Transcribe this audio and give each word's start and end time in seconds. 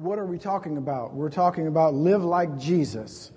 what 0.00 0.16
are 0.16 0.26
we 0.26 0.38
talking 0.38 0.76
about? 0.76 1.12
We're 1.12 1.28
talking 1.28 1.66
about 1.66 1.92
Live 1.92 2.22
Like 2.22 2.56
Jesus. 2.56 3.32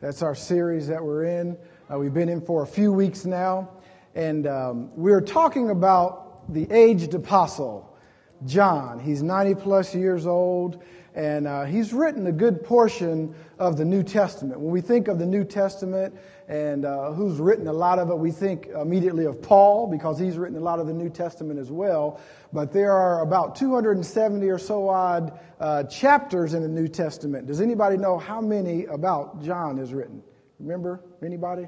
That's 0.00 0.22
our 0.22 0.34
series 0.34 0.88
that 0.88 1.00
we're 1.00 1.22
in. 1.24 1.56
Uh, 1.88 1.98
we've 1.98 2.12
been 2.12 2.28
in 2.28 2.40
for 2.40 2.64
a 2.64 2.66
few 2.66 2.92
weeks 2.92 3.24
now. 3.24 3.70
And 4.16 4.48
um, 4.48 4.90
we're 4.96 5.20
talking 5.20 5.70
about 5.70 6.52
the 6.52 6.66
aged 6.72 7.14
apostle, 7.14 7.96
John. 8.44 8.98
He's 8.98 9.22
90 9.22 9.54
plus 9.62 9.94
years 9.94 10.26
old, 10.26 10.82
and 11.14 11.46
uh, 11.46 11.64
he's 11.64 11.92
written 11.92 12.26
a 12.26 12.32
good 12.32 12.62
portion 12.62 13.34
of 13.58 13.76
the 13.76 13.84
New 13.84 14.02
Testament. 14.02 14.60
When 14.60 14.70
we 14.70 14.80
think 14.80 15.08
of 15.08 15.18
the 15.18 15.26
New 15.26 15.44
Testament 15.44 16.14
and 16.48 16.84
uh, 16.84 17.12
who's 17.12 17.38
written 17.38 17.66
a 17.66 17.72
lot 17.72 17.98
of 17.98 18.10
it, 18.10 18.18
we 18.18 18.30
think 18.30 18.68
immediately 18.68 19.24
of 19.24 19.42
Paul 19.42 19.88
because 19.88 20.18
he's 20.18 20.36
written 20.36 20.56
a 20.56 20.60
lot 20.60 20.78
of 20.78 20.86
the 20.86 20.92
New 20.92 21.10
Testament 21.10 21.58
as 21.58 21.70
well. 21.70 22.20
But 22.52 22.72
there 22.72 22.92
are 22.92 23.22
about 23.22 23.56
270 23.56 24.48
or 24.48 24.58
so 24.58 24.88
odd 24.88 25.38
uh, 25.58 25.84
chapters 25.84 26.54
in 26.54 26.62
the 26.62 26.68
New 26.68 26.88
Testament. 26.88 27.46
Does 27.46 27.60
anybody 27.60 27.96
know 27.96 28.18
how 28.18 28.40
many 28.40 28.84
about 28.84 29.42
John 29.42 29.78
is 29.78 29.92
written? 29.92 30.22
Remember 30.60 31.00
anybody? 31.24 31.66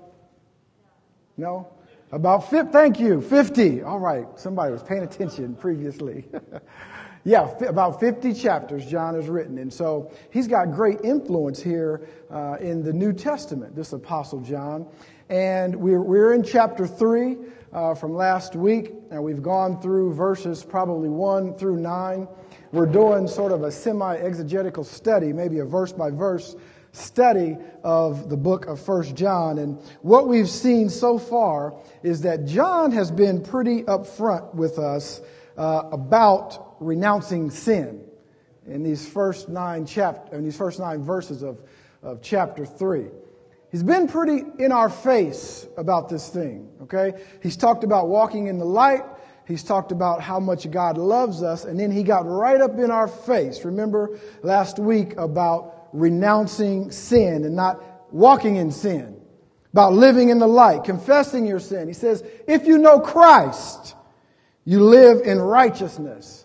No? 1.37 1.69
About 2.13 2.51
50, 2.51 2.73
thank 2.73 3.01
you, 3.01 3.23
50. 3.23 3.83
All 3.83 3.99
right, 3.99 4.27
somebody 4.37 4.71
was 4.71 4.83
paying 4.83 5.03
attention 5.03 5.55
previously. 5.55 6.27
yeah, 7.25 7.49
about 7.67 8.01
50 8.01 8.35
chapters 8.35 8.85
John 8.87 9.15
has 9.15 9.29
written. 9.29 9.59
And 9.59 9.73
so 9.73 10.11
he's 10.31 10.49
got 10.49 10.73
great 10.73 11.01
influence 11.05 11.63
here 11.63 12.09
uh, 12.31 12.57
in 12.61 12.83
the 12.83 12.93
New 12.93 13.13
Testament, 13.13 13.77
this 13.77 13.93
Apostle 13.93 14.41
John. 14.41 14.87
And 15.29 15.77
we're, 15.77 16.01
we're 16.01 16.35
in 16.35 16.43
chapter 16.43 16.87
3 16.87 17.37
uh, 17.73 17.95
from 17.95 18.15
last 18.15 18.57
week, 18.57 18.93
and 19.11 19.23
we've 19.23 19.43
gone 19.43 19.81
through 19.81 20.15
verses 20.15 20.65
probably 20.65 21.09
1 21.09 21.55
through 21.55 21.77
9. 21.77 22.29
We're 22.73 22.87
doing 22.87 23.29
sort 23.29 23.53
of 23.53 23.63
a 23.63 23.71
semi 23.71 24.17
exegetical 24.17 24.83
study, 24.83 25.33
maybe 25.33 25.61
a 25.61 25.65
verse 25.65 25.93
by 25.93 26.11
verse 26.11 26.57
study 26.93 27.57
of 27.85 28.29
the 28.29 28.37
book 28.37 28.67
of 28.67 28.81
First 28.81 29.15
John. 29.15 29.59
And 29.59 29.79
what 30.03 30.29
we've 30.29 30.49
seen 30.49 30.91
so 30.91 31.19
far 31.19 31.75
is 32.03 32.21
that 32.23 32.47
John 32.47 32.91
has 32.93 33.11
been 33.11 33.43
pretty 33.43 33.83
upfront 33.85 34.55
with 34.55 34.79
us 34.79 35.23
uh, 35.57 35.85
about 35.93 36.72
renouncing 36.83 37.51
sin 37.51 38.05
in 38.67 38.83
these 38.83 39.09
first 39.09 39.49
nine 39.49 39.87
chapter, 39.87 40.37
in 40.37 40.45
these 40.45 40.57
first 40.57 40.79
nine 40.79 41.03
verses 41.03 41.43
of, 41.43 41.61
of 42.03 42.23
chapter 42.23 42.65
three. 42.65 43.07
He's 43.71 43.83
been 43.83 44.07
pretty 44.07 44.45
in 44.59 44.71
our 44.71 44.91
face 44.91 45.67
about 45.79 46.09
this 46.09 46.29
thing, 46.29 46.69
okay? 46.83 47.15
He's 47.43 47.57
talked 47.57 47.85
about 47.85 48.09
walking 48.09 48.49
in 48.49 48.59
the 48.59 48.67
light. 48.67 49.03
He's 49.49 49.65
talked 49.65 49.93
about 49.93 50.21
how 50.21 50.39
much 50.39 50.71
God 50.71 50.99
loves 50.99 51.43
us. 51.43 51.65
And 51.65 51.81
then 51.81 51.91
he 51.91 52.03
got 52.03 52.27
right 52.27 52.61
up 52.61 52.79
in 52.79 52.91
our 52.91 53.09
face. 53.09 53.65
Remember 53.65 54.19
last 54.43 54.79
week 54.79 55.17
about 55.17 55.89
renouncing 55.93 56.91
sin 56.91 57.45
and 57.45 57.57
not 57.57 57.83
walking 58.13 58.57
in 58.57 58.71
sin, 58.71 59.21
about 59.73 59.95
living 59.95 60.29
in 60.29 60.39
the 60.39 60.47
light, 60.47 60.85
confessing 60.85 61.47
your 61.47 61.59
sin. 61.59 61.89
He 61.89 61.95
says, 61.95 62.23
if 62.47 62.67
you 62.67 62.77
know 62.77 63.01
Christ, 63.01 63.95
you 64.67 64.85
live 64.85 65.23
in 65.23 65.41
righteousness. 65.41 66.42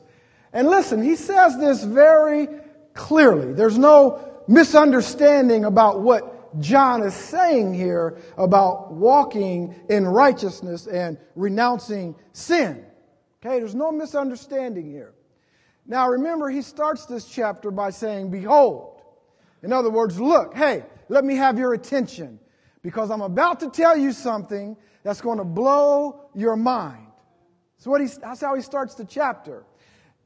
And 0.53 0.67
listen, 0.67 1.03
he 1.03 1.15
says 1.15 1.57
this 1.57 1.83
very 1.83 2.47
clearly. 2.93 3.53
There's 3.53 3.77
no 3.77 4.43
misunderstanding 4.47 5.65
about 5.65 6.01
what 6.01 6.59
John 6.59 7.03
is 7.03 7.13
saying 7.13 7.73
here 7.73 8.17
about 8.37 8.91
walking 8.91 9.75
in 9.89 10.07
righteousness 10.07 10.87
and 10.87 11.17
renouncing 11.35 12.15
sin. 12.31 12.85
Okay, 13.41 13.59
there's 13.59 13.75
no 13.75 13.91
misunderstanding 13.91 14.89
here. 14.89 15.13
Now 15.85 16.09
remember, 16.09 16.49
he 16.49 16.61
starts 16.61 17.05
this 17.05 17.25
chapter 17.25 17.71
by 17.71 17.91
saying, 17.91 18.31
Behold. 18.31 19.01
In 19.63 19.73
other 19.73 19.89
words, 19.89 20.19
look, 20.19 20.55
hey, 20.55 20.83
let 21.09 21.23
me 21.23 21.35
have 21.35 21.57
your 21.57 21.73
attention 21.73 22.39
because 22.81 23.09
I'm 23.09 23.21
about 23.21 23.59
to 23.61 23.69
tell 23.69 23.97
you 23.97 24.11
something 24.11 24.77
that's 25.03 25.21
going 25.21 25.37
to 25.39 25.43
blow 25.43 26.29
your 26.35 26.55
mind. 26.55 27.07
So 27.77 27.91
what 27.91 28.01
he, 28.01 28.07
that's 28.07 28.41
how 28.41 28.55
he 28.55 28.61
starts 28.61 28.95
the 28.95 29.05
chapter. 29.05 29.65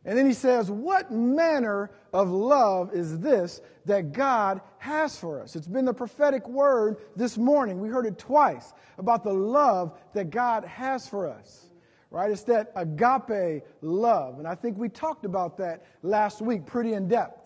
And 0.06 0.18
then 0.18 0.26
he 0.26 0.34
says, 0.34 0.72
What 0.72 1.12
manner 1.12 1.92
of 2.14 2.30
love 2.30 2.94
is 2.94 3.20
this 3.20 3.62
that 3.86 4.14
God 4.14 4.62
has 4.80 5.18
for 5.18 5.42
us? 5.42 5.56
It's 5.56 5.68
been 5.68 5.86
the 5.86 5.94
prophetic 5.94 6.48
word 6.48 6.98
this 7.16 7.38
morning. 7.38 7.80
We 7.80 7.90
heard 7.90 8.08
it 8.08 8.18
twice 8.18 8.74
about 8.98 9.24
the 9.24 9.34
love 9.34 9.98
that 10.14 10.32
God 10.32 10.66
has 10.66 11.08
for 11.08 11.28
us, 11.30 11.68
right? 12.10 12.32
It's 12.32 12.44
that 12.44 12.72
agape 12.76 13.64
love. 13.82 14.40
And 14.40 14.48
I 14.48 14.56
think 14.56 14.78
we 14.78 14.90
talked 14.90 15.24
about 15.24 15.58
that 15.58 15.86
last 16.02 16.42
week 16.42 16.66
pretty 16.66 16.94
in 16.94 17.08
depth. 17.08 17.38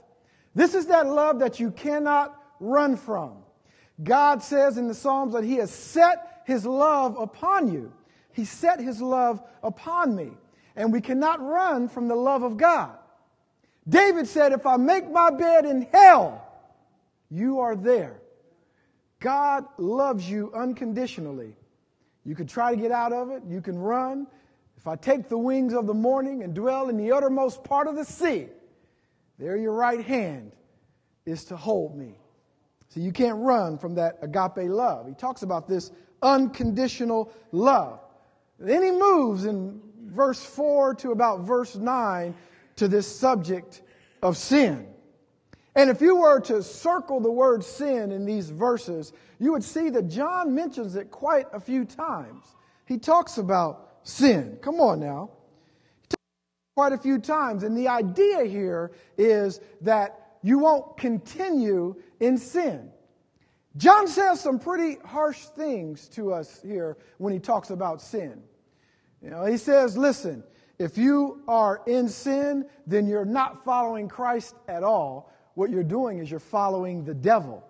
This 0.54 0.74
is 0.76 0.86
that 0.88 1.08
love 1.08 1.40
that 1.40 1.60
you 1.60 1.72
cannot 1.72 2.42
run 2.62 2.96
from. 2.96 3.40
God 4.02 4.42
says 4.42 4.78
in 4.78 4.88
the 4.88 4.94
Psalms 4.94 5.34
that 5.34 5.44
He 5.44 5.56
has 5.56 5.72
set 5.72 6.44
His 6.46 6.66
love 6.66 7.18
upon 7.18 7.72
you. 7.72 7.92
He 8.32 8.46
set 8.46 8.80
His 8.80 9.02
love 9.02 9.42
upon 9.62 10.16
me 10.16 10.32
and 10.76 10.92
we 10.92 11.02
cannot 11.02 11.42
run 11.42 11.88
from 11.88 12.08
the 12.08 12.16
love 12.16 12.44
of 12.44 12.58
God. 12.58 12.98
David 13.88 14.28
said, 14.28 14.52
If 14.52 14.66
I 14.66 14.78
make 14.78 15.10
my 15.10 15.30
bed 15.30 15.66
in 15.66 15.88
hell, 15.92 16.46
you 17.30 17.60
are 17.60 17.76
there. 17.76 18.20
God 19.20 19.66
loves 19.78 20.30
you 20.30 20.52
unconditionally. 20.54 21.56
You 22.26 22.36
can 22.36 22.48
try 22.48 22.76
to 22.76 22.82
get 22.82 22.92
out 22.92 23.14
of 23.14 23.32
it, 23.32 23.44
you 23.48 23.62
can 23.62 23.78
run. 23.78 24.28
If 24.78 24.88
I 24.88 24.96
take 24.96 25.30
the 25.30 25.38
wings 25.38 25.74
of 25.74 25.88
the 25.88 25.94
morning 25.94 26.44
and 26.44 26.54
dwell 26.54 26.90
in 26.90 26.98
the 26.98 27.12
uttermost 27.12 27.64
part 27.64 27.88
of 27.88 27.96
the 27.96 28.04
sea, 28.04 28.48
there 29.40 29.58
your 29.58 29.74
right 29.74 30.04
hand 30.04 30.52
is 31.26 31.46
to 31.46 31.58
hold 31.58 31.98
me. 31.98 32.16
So 32.90 33.00
you 33.00 33.12
can't 33.12 33.38
run 33.38 33.78
from 33.78 33.96
that 33.96 34.18
agape 34.22 34.70
love. 34.70 35.08
He 35.08 35.14
talks 35.14 35.42
about 35.42 35.68
this 35.68 35.92
unconditional 36.22 37.32
love. 37.52 38.00
Then 38.60 38.84
he 38.84 38.92
moves 38.92 39.46
in 39.46 39.82
verse 40.06 40.44
4 40.44 40.96
to 40.96 41.12
about 41.12 41.42
verse 41.42 41.76
9 41.76 42.34
to 42.78 42.88
this 42.88 43.08
subject 43.08 43.82
of 44.22 44.38
sin. 44.38 44.88
And 45.76 45.90
if 45.90 46.02
you 46.02 46.16
were 46.18 46.40
to 46.42 46.64
circle 46.64 47.20
the 47.20 47.32
word 47.32 47.64
sin 47.64 48.12
in 48.12 48.26
these 48.26 48.50
verses, 48.50 49.12
you 49.40 49.52
would 49.52 49.64
see 49.64 49.90
that 49.90 50.08
John 50.08 50.56
mentions 50.56 50.96
it 50.96 51.12
quite 51.12 51.48
a 51.52 51.60
few 51.60 51.84
times. 51.84 52.46
He 52.86 52.98
talks 52.98 53.38
about 53.38 54.00
sin. 54.04 54.58
Come 54.62 54.80
on 54.80 55.00
now. 55.00 55.32
quite 56.76 56.94
a 56.94 56.98
few 56.98 57.20
times. 57.20 57.64
And 57.64 57.78
the 57.78 57.88
idea 57.88 58.46
here 58.46 58.92
is 59.18 59.60
that 59.82 60.38
you 60.42 60.60
won't 60.60 60.98
continue 60.98 61.96
in 62.20 62.38
sin. 62.38 62.92
John 63.78 64.08
says 64.08 64.40
some 64.40 64.60
pretty 64.60 64.98
harsh 65.04 65.40
things 65.46 66.08
to 66.10 66.32
us 66.34 66.62
here 66.62 66.98
when 67.18 67.34
he 67.34 67.40
talks 67.40 67.70
about 67.70 68.02
sin. 68.02 68.42
You 69.26 69.32
know, 69.32 69.44
he 69.44 69.58
says, 69.58 69.98
listen, 69.98 70.44
if 70.78 71.00
you 71.00 71.42
are 71.48 71.82
in 71.88 72.08
sin, 72.10 72.68
then 72.86 73.08
you're 73.08 73.26
not 73.26 73.66
following 73.66 74.08
Christ 74.08 74.54
at 74.68 74.84
all. 74.84 75.34
What 75.56 75.72
you're 75.72 75.84
doing 75.84 76.20
is 76.20 76.30
you're 76.30 76.40
following 76.40 77.04
the 77.04 77.16
devil. 77.16 77.66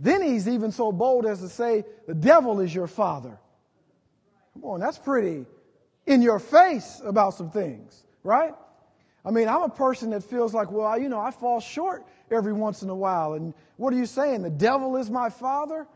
Then 0.00 0.20
he's 0.20 0.48
even 0.48 0.72
so 0.72 0.90
bold 0.90 1.26
as 1.26 1.38
to 1.40 1.48
say, 1.48 1.84
the 2.08 2.14
devil 2.14 2.58
is 2.58 2.74
your 2.74 2.88
father. 2.88 3.38
Come 4.52 4.64
on, 4.64 4.80
that's 4.80 4.98
pretty 4.98 5.46
in 6.06 6.22
your 6.22 6.40
face 6.40 7.00
about 7.04 7.34
some 7.34 7.50
things, 7.50 8.02
right? 8.24 8.54
I 9.24 9.30
mean, 9.30 9.48
I'm 9.48 9.62
a 9.62 9.68
person 9.68 10.10
that 10.10 10.24
feels 10.24 10.52
like, 10.52 10.72
well, 10.72 10.98
you 10.98 11.08
know, 11.08 11.20
I 11.20 11.30
fall 11.30 11.60
short 11.60 12.04
every 12.32 12.52
once 12.52 12.82
in 12.82 12.90
a 12.90 12.94
while. 12.96 13.34
And 13.34 13.54
what 13.76 13.94
are 13.94 13.96
you 13.96 14.06
saying? 14.06 14.42
The 14.42 14.50
devil 14.50 14.96
is 14.96 15.08
my 15.08 15.30
father? 15.30 15.86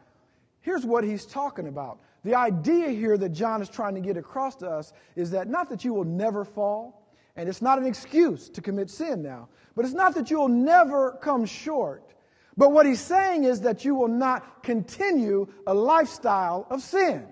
Here's 0.61 0.87
what 0.87 1.03
he's 1.03 1.27
talking 1.27 1.67
about. 1.67 1.99
The 2.25 2.35
idea 2.35 2.89
here 2.89 3.17
that 3.17 3.31
John 3.31 3.63
is 3.63 3.69
trying 3.69 3.95
to 3.95 4.01
get 4.01 4.17
across 4.17 4.57
to 4.57 4.69
us 4.69 4.93
is 5.17 5.31
that 5.31 5.49
not 5.49 5.69
that 5.71 5.85
you 5.85 5.95
will 5.95 6.05
never 6.05 6.45
fall, 6.45 7.07
and 7.37 7.49
it's 7.49 7.63
not 7.63 7.79
an 7.79 7.87
excuse 7.87 8.49
to 8.51 8.61
commit 8.61 8.91
sin 8.91 9.23
now, 9.23 9.49
but 9.77 9.85
it's 9.85 9.95
not 9.95 10.15
that 10.17 10.31
you'll 10.31 10.49
never 10.49 11.19
come 11.23 11.47
short. 11.47 12.03
But 12.57 12.73
what 12.73 12.87
he's 12.87 13.01
saying 13.01 13.45
is 13.45 13.61
that 13.61 13.85
you 13.85 13.95
will 13.95 14.09
not 14.09 14.65
continue 14.65 15.47
a 15.67 15.73
lifestyle 15.73 16.67
of 16.71 16.83
sin. 16.83 17.25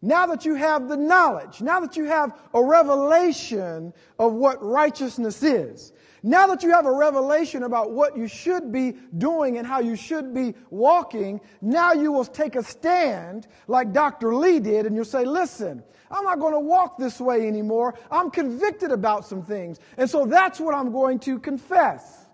Now 0.00 0.26
that 0.26 0.44
you 0.46 0.54
have 0.54 0.88
the 0.88 0.96
knowledge, 0.96 1.60
now 1.60 1.80
that 1.80 1.96
you 1.96 2.04
have 2.04 2.36
a 2.54 2.64
revelation 2.64 3.92
of 4.18 4.32
what 4.32 4.64
righteousness 4.64 5.42
is, 5.42 5.92
now 6.22 6.46
that 6.46 6.62
you 6.62 6.70
have 6.70 6.86
a 6.86 6.92
revelation 6.92 7.64
about 7.64 7.90
what 7.90 8.16
you 8.16 8.28
should 8.28 8.70
be 8.70 8.94
doing 9.18 9.58
and 9.58 9.66
how 9.66 9.80
you 9.80 9.96
should 9.96 10.32
be 10.32 10.54
walking, 10.70 11.40
now 11.60 11.92
you 11.92 12.12
will 12.12 12.24
take 12.24 12.54
a 12.54 12.62
stand 12.62 13.48
like 13.66 13.92
Dr. 13.92 14.34
Lee 14.34 14.60
did 14.60 14.86
and 14.86 14.94
you'll 14.94 15.04
say, 15.04 15.24
listen, 15.24 15.82
I'm 16.10 16.24
not 16.24 16.38
going 16.38 16.52
to 16.52 16.60
walk 16.60 16.96
this 16.96 17.20
way 17.20 17.48
anymore. 17.48 17.98
I'm 18.10 18.30
convicted 18.30 18.92
about 18.92 19.26
some 19.26 19.42
things. 19.42 19.80
And 19.96 20.08
so 20.08 20.24
that's 20.24 20.60
what 20.60 20.74
I'm 20.74 20.92
going 20.92 21.18
to 21.20 21.40
confess. 21.40 22.26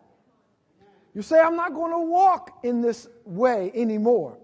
You 1.14 1.22
say, 1.22 1.40
I'm 1.40 1.56
not 1.56 1.72
going 1.72 1.92
to 1.92 2.00
walk 2.00 2.58
in 2.64 2.82
this 2.82 3.08
way 3.24 3.72
anymore. 3.74 4.36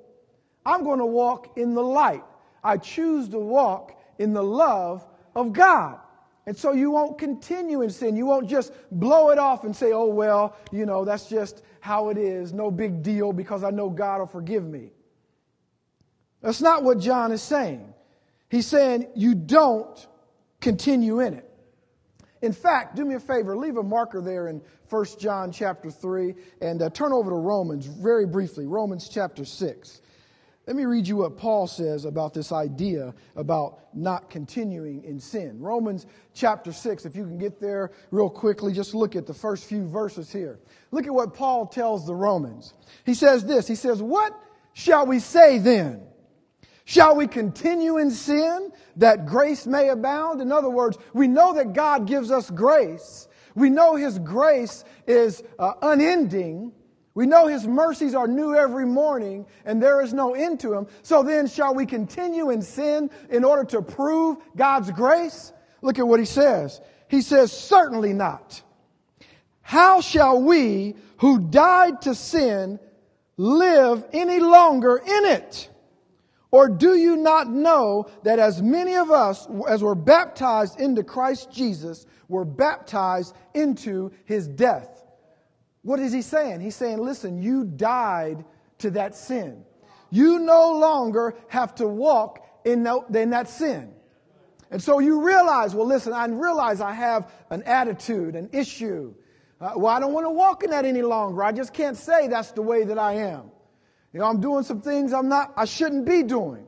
I'm 0.64 0.84
going 0.84 1.00
to 1.00 1.06
walk 1.06 1.58
in 1.58 1.74
the 1.74 1.82
light. 1.82 2.24
I 2.62 2.78
choose 2.78 3.28
to 3.28 3.38
walk 3.38 4.00
in 4.18 4.32
the 4.32 4.42
love 4.42 5.06
of 5.36 5.52
God. 5.52 5.98
And 6.46 6.56
so 6.56 6.72
you 6.72 6.90
won't 6.90 7.18
continue 7.18 7.82
in 7.82 7.90
sin. 7.90 8.16
You 8.16 8.26
won't 8.26 8.48
just 8.48 8.72
blow 8.90 9.30
it 9.30 9.38
off 9.38 9.64
and 9.64 9.74
say, 9.74 9.92
oh, 9.92 10.06
well, 10.06 10.56
you 10.70 10.84
know, 10.84 11.04
that's 11.04 11.26
just 11.26 11.62
how 11.80 12.10
it 12.10 12.18
is. 12.18 12.52
No 12.52 12.70
big 12.70 13.02
deal 13.02 13.32
because 13.32 13.64
I 13.64 13.70
know 13.70 13.88
God 13.88 14.18
will 14.20 14.26
forgive 14.26 14.64
me. 14.64 14.90
That's 16.42 16.60
not 16.60 16.82
what 16.82 16.98
John 16.98 17.32
is 17.32 17.42
saying. 17.42 17.94
He's 18.50 18.66
saying 18.66 19.08
you 19.14 19.34
don't 19.34 20.06
continue 20.60 21.20
in 21.20 21.34
it. 21.34 21.50
In 22.42 22.52
fact, 22.52 22.94
do 22.94 23.06
me 23.06 23.14
a 23.14 23.20
favor, 23.20 23.56
leave 23.56 23.78
a 23.78 23.82
marker 23.82 24.20
there 24.20 24.48
in 24.48 24.60
1 24.90 25.06
John 25.18 25.50
chapter 25.50 25.90
3 25.90 26.34
and 26.60 26.82
uh, 26.82 26.90
turn 26.90 27.12
over 27.12 27.30
to 27.30 27.36
Romans 27.36 27.86
very 27.86 28.26
briefly, 28.26 28.66
Romans 28.66 29.08
chapter 29.08 29.46
6. 29.46 30.02
Let 30.66 30.76
me 30.76 30.86
read 30.86 31.06
you 31.06 31.16
what 31.16 31.36
Paul 31.36 31.66
says 31.66 32.06
about 32.06 32.32
this 32.32 32.50
idea 32.50 33.14
about 33.36 33.80
not 33.94 34.30
continuing 34.30 35.04
in 35.04 35.20
sin. 35.20 35.60
Romans 35.60 36.06
chapter 36.32 36.72
6, 36.72 37.04
if 37.04 37.14
you 37.14 37.24
can 37.24 37.36
get 37.36 37.60
there 37.60 37.90
real 38.10 38.30
quickly, 38.30 38.72
just 38.72 38.94
look 38.94 39.14
at 39.14 39.26
the 39.26 39.34
first 39.34 39.66
few 39.66 39.86
verses 39.86 40.32
here. 40.32 40.58
Look 40.90 41.06
at 41.06 41.12
what 41.12 41.34
Paul 41.34 41.66
tells 41.66 42.06
the 42.06 42.14
Romans. 42.14 42.72
He 43.04 43.12
says 43.12 43.44
this 43.44 43.68
He 43.68 43.74
says, 43.74 44.00
What 44.02 44.32
shall 44.72 45.06
we 45.06 45.18
say 45.18 45.58
then? 45.58 46.02
Shall 46.86 47.16
we 47.16 47.26
continue 47.26 47.98
in 47.98 48.10
sin 48.10 48.70
that 48.96 49.26
grace 49.26 49.66
may 49.66 49.88
abound? 49.88 50.40
In 50.40 50.50
other 50.52 50.70
words, 50.70 50.98
we 51.12 51.28
know 51.28 51.54
that 51.54 51.72
God 51.74 52.06
gives 52.06 52.30
us 52.30 52.50
grace. 52.50 53.28
We 53.54 53.70
know 53.70 53.96
His 53.96 54.18
grace 54.18 54.84
is 55.06 55.42
uh, 55.58 55.74
unending. 55.82 56.72
We 57.14 57.26
know 57.26 57.46
his 57.46 57.66
mercies 57.66 58.14
are 58.14 58.26
new 58.26 58.56
every 58.56 58.86
morning 58.86 59.46
and 59.64 59.80
there 59.80 60.02
is 60.02 60.12
no 60.12 60.34
end 60.34 60.60
to 60.60 60.74
him. 60.74 60.88
So 61.02 61.22
then 61.22 61.46
shall 61.46 61.74
we 61.74 61.86
continue 61.86 62.50
in 62.50 62.60
sin 62.60 63.10
in 63.30 63.44
order 63.44 63.64
to 63.64 63.82
prove 63.82 64.38
God's 64.56 64.90
grace? 64.90 65.52
Look 65.80 65.98
at 65.98 66.06
what 66.06 66.18
he 66.18 66.26
says. 66.26 66.80
He 67.08 67.22
says, 67.22 67.52
certainly 67.52 68.12
not. 68.12 68.62
How 69.60 70.00
shall 70.00 70.42
we 70.42 70.96
who 71.18 71.38
died 71.38 72.02
to 72.02 72.14
sin 72.14 72.80
live 73.36 74.04
any 74.12 74.40
longer 74.40 74.96
in 74.96 75.24
it? 75.26 75.70
Or 76.50 76.68
do 76.68 76.94
you 76.94 77.16
not 77.16 77.48
know 77.48 78.08
that 78.22 78.38
as 78.38 78.62
many 78.62 78.94
of 78.94 79.10
us 79.10 79.48
as 79.68 79.82
were 79.82 79.94
baptized 79.94 80.78
into 80.80 81.02
Christ 81.02 81.50
Jesus 81.50 82.06
were 82.28 82.44
baptized 82.44 83.34
into 83.54 84.12
his 84.24 84.46
death? 84.46 84.93
What 85.84 86.00
is 86.00 86.12
he 86.12 86.22
saying? 86.22 86.60
He's 86.60 86.74
saying, 86.74 86.98
listen, 86.98 87.40
you 87.40 87.64
died 87.64 88.44
to 88.78 88.90
that 88.92 89.14
sin. 89.14 89.64
You 90.10 90.38
no 90.38 90.72
longer 90.72 91.36
have 91.48 91.74
to 91.76 91.86
walk 91.86 92.44
in, 92.64 92.82
that 92.82 93.48
sin. 93.48 93.92
And 94.70 94.82
so 94.82 94.98
you 94.98 95.24
realize, 95.24 95.74
well, 95.74 95.86
listen, 95.86 96.14
I 96.14 96.26
realize 96.26 96.80
I 96.80 96.92
have 96.92 97.30
an 97.50 97.62
attitude, 97.64 98.34
an 98.34 98.48
issue. 98.52 99.14
Uh, 99.60 99.72
well, 99.76 99.94
I 99.94 100.00
don't 100.00 100.14
want 100.14 100.24
to 100.24 100.30
walk 100.30 100.64
in 100.64 100.70
that 100.70 100.86
any 100.86 101.02
longer. 101.02 101.44
I 101.44 101.52
just 101.52 101.74
can't 101.74 101.98
say 101.98 102.28
that's 102.28 102.52
the 102.52 102.62
way 102.62 102.84
that 102.84 102.98
I 102.98 103.12
am. 103.14 103.50
You 104.14 104.20
know, 104.20 104.26
I'm 104.26 104.40
doing 104.40 104.64
some 104.64 104.80
things 104.80 105.12
I'm 105.12 105.28
not, 105.28 105.52
I 105.54 105.66
shouldn't 105.66 106.06
be 106.06 106.22
doing. 106.22 106.66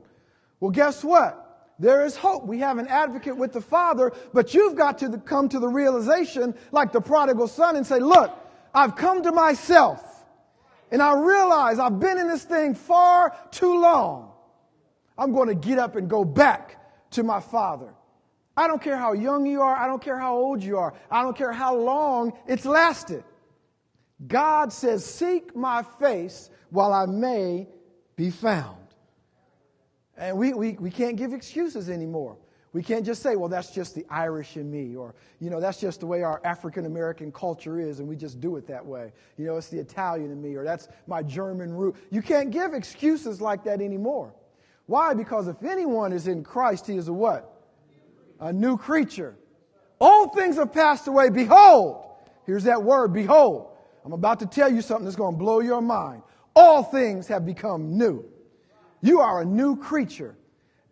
Well, 0.61 0.71
guess 0.71 1.03
what? 1.03 1.73
There 1.79 2.05
is 2.05 2.17
hope. 2.17 2.45
We 2.45 2.59
have 2.59 2.77
an 2.79 2.89
advocate 2.89 3.37
with 3.37 3.53
the 3.53 3.61
Father, 3.63 4.13
but 4.35 4.53
you've 4.53 4.77
got 4.77 4.99
to 4.99 5.19
come 5.19 5.49
to 5.49 5.59
the 5.59 5.69
realization, 5.69 6.55
like 6.71 6.93
the 6.93 7.01
prodigal 7.01 7.49
son, 7.49 7.77
and 7.77 7.87
say, 7.87 7.99
look, 7.99 8.31
I've 8.77 8.95
come 8.95 9.23
to 9.23 9.33
myself 9.33 10.23
and 10.93 11.01
I 11.01 11.15
realize 11.19 11.79
I've 11.79 11.99
been 11.99 12.19
in 12.19 12.29
this 12.29 12.45
thing 12.45 12.75
far 12.75 13.35
too 13.51 13.81
long. 13.81 14.33
I'm 15.17 15.33
going 15.33 15.49
to 15.49 15.55
get 15.55 15.79
up 15.79 15.97
and 15.97 16.11
go 16.11 16.27
back 16.27 16.79
to 17.13 17.23
my 17.23 17.41
father. 17.41 17.95
I 18.55 18.67
don't 18.67 18.83
care 18.83 18.99
how 18.99 19.15
young 19.15 19.47
you 19.47 19.63
are. 19.63 19.75
I 19.75 19.87
don't 19.87 20.03
care 20.03 20.19
how 20.19 20.37
old 20.37 20.63
you 20.63 20.77
are. 20.77 20.93
I 21.11 21.23
don't 21.23 21.35
care 21.35 21.53
how 21.53 21.75
long 21.75 22.35
it's 22.47 22.67
lasted. 22.67 23.25
God 24.27 24.71
says, 24.71 25.05
Seek 25.05 25.57
my 25.57 25.83
face 25.83 26.51
while 26.69 26.93
I 26.93 27.07
may 27.07 27.69
be 28.15 28.29
found. 28.29 28.77
And 30.19 30.37
we, 30.37 30.53
we, 30.53 30.73
we 30.73 30.91
can't 30.91 31.17
give 31.17 31.33
excuses 31.33 31.89
anymore. 31.89 32.37
We 32.77 32.83
can't 32.83 33.07
just 33.07 33.23
say, 33.23 33.37
well, 33.37 33.49
that's 33.49 33.71
just 33.71 33.95
the 33.95 34.05
Irish 34.11 34.59
in 34.59 34.71
me, 34.71 34.97
or, 34.97 35.15
you 35.41 35.49
know, 35.49 35.61
that's 35.61 35.81
just 35.81 36.01
the 36.01 36.07
way 36.07 36.23
our 36.23 36.43
African 36.45 36.85
American 36.85 37.33
culture 37.33 37.81
is, 37.81 38.01
and 38.01 38.07
we 38.07 38.17
just 38.17 38.39
do 38.39 38.57
it 38.57 38.67
that 38.67 38.85
way. 38.85 39.15
You 39.39 39.47
know, 39.47 39.57
it's 39.57 39.71
the 39.71 39.79
Italian 39.79 40.31
in 40.31 40.43
me, 40.43 40.57
or 40.57 40.63
that's 40.63 40.89
my 41.07 41.23
German 41.23 41.73
root. 41.73 41.97
You 42.11 42.21
can't 42.21 42.51
give 42.51 42.75
excuses 42.75 43.41
like 43.41 43.65
that 43.65 43.81
anymore. 43.81 44.35
Why? 44.85 45.15
Because 45.15 45.49
if 45.49 45.63
anyone 45.63 46.13
is 46.13 46.29
in 46.29 46.45
Christ, 46.45 46.87
he 46.87 46.99
is 46.99 47.09
a 47.09 47.15
what? 47.15 47.51
A 48.41 48.53
new 48.53 48.77
creature. 48.77 49.39
All 49.99 50.29
things 50.29 50.57
have 50.57 50.75
passed 50.75 51.09
away. 51.09 51.31
Behold, 51.31 52.05
here's 52.45 52.65
that 52.65 52.83
word, 52.83 53.15
behold. 53.15 53.71
I'm 54.05 54.13
about 54.13 54.39
to 54.41 54.47
tell 54.47 54.71
you 54.71 54.83
something 54.83 55.07
that's 55.07 55.17
going 55.17 55.33
to 55.33 55.39
blow 55.39 55.61
your 55.61 55.81
mind. 55.81 56.21
All 56.55 56.83
things 56.83 57.27
have 57.29 57.47
become 57.47 57.97
new. 57.97 58.23
You 59.01 59.21
are 59.21 59.41
a 59.41 59.47
new 59.47 59.77
creature. 59.77 60.37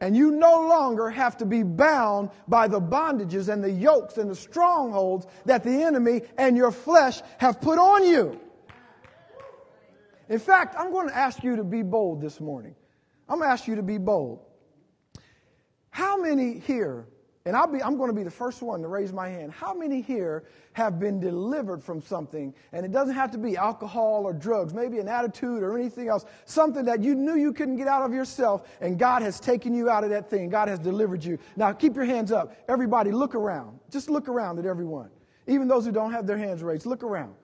And 0.00 0.17
you 0.17 0.32
no 0.32 0.67
longer 0.69 1.08
have 1.08 1.37
to 1.38 1.46
be 1.46 1.62
bound 1.62 2.31
by 2.49 2.69
the 2.69 2.81
bondages 2.81 3.49
and 3.49 3.62
the 3.62 3.70
yokes 3.70 4.19
and 4.19 4.31
the 4.31 4.35
strongholds 4.35 5.26
that 5.44 5.62
the 5.62 5.82
enemy 5.82 6.23
and 6.37 6.56
your 6.56 6.73
flesh 6.73 7.23
have 7.38 7.61
put 7.61 7.79
on 7.79 8.05
you. 8.06 8.41
In 10.29 10.38
fact, 10.38 10.75
I'm 10.79 10.91
going 10.91 11.08
to 11.08 11.17
ask 11.17 11.43
you 11.44 11.56
to 11.56 11.64
be 11.64 11.82
bold 11.82 12.20
this 12.20 12.41
morning. 12.41 12.75
I'm 13.29 13.38
going 13.38 13.49
to 13.49 13.52
ask 13.52 13.67
you 13.67 13.76
to 13.76 13.82
be 13.82 13.99
bold. 13.99 14.41
How 15.91 16.17
many 16.20 16.58
here 16.58 17.06
and 17.46 17.55
I'll 17.55 17.67
be, 17.67 17.82
I'm 17.82 17.99
going 17.99 18.08
to 18.08 18.17
be 18.17 18.23
the 18.23 18.31
first 18.31 18.62
one 18.62 18.81
to 18.81 18.88
raise 18.88 19.12
my 19.12 19.29
hand. 19.29 19.52
How 19.52 19.75
many 19.75 20.00
here 20.00 20.44
have 20.73 20.99
been 20.99 21.20
delivered 21.20 21.82
from 21.82 22.00
something? 22.00 22.55
And 22.73 22.87
it 22.87 22.93
doesn't 22.93 23.14
have 23.14 23.31
to 23.32 23.38
be 23.38 23.55
alcohol 23.55 24.25
or 24.25 24.32
drugs, 24.32 24.73
maybe 24.73 24.99
an 24.99 25.08
attitude 25.08 25.62
or 25.62 25.79
anything 25.79 26.08
else, 26.08 26.25
something 26.46 26.87
that 26.87 27.02
you 27.02 27.14
knew 27.14 27.37
you 27.37 27.52
couldn't 27.52 27.76
get 27.76 27.87
out 27.87 28.02
of 28.02 28.14
yourself, 28.14 28.67
and 28.81 28.99
God 28.99 29.20
has 29.20 29.38
taken 29.41 29.75
you 29.75 29.91
out 29.91 30.05
of 30.05 30.11
that 30.11 30.31
thing. 30.31 30.49
God 30.49 30.69
has 30.69 30.79
delivered 30.79 31.23
you. 31.23 31.38
Now 31.55 31.70
keep 31.73 31.94
your 31.94 32.06
hands 32.06 32.32
up. 32.32 32.56
Everybody, 32.67 33.11
look 33.11 33.35
around. 33.35 33.79
Just 33.90 34.08
look 34.08 34.26
around 34.26 34.58
at 34.58 34.64
everyone. 34.64 35.11
Even 35.47 35.69
those 35.69 35.85
who 35.85 35.93
don't 35.93 36.12
have 36.12 36.26
their 36.26 36.38
hands 36.38 36.62
raised, 36.62 36.87
look 36.87 37.02
around. 37.02 37.35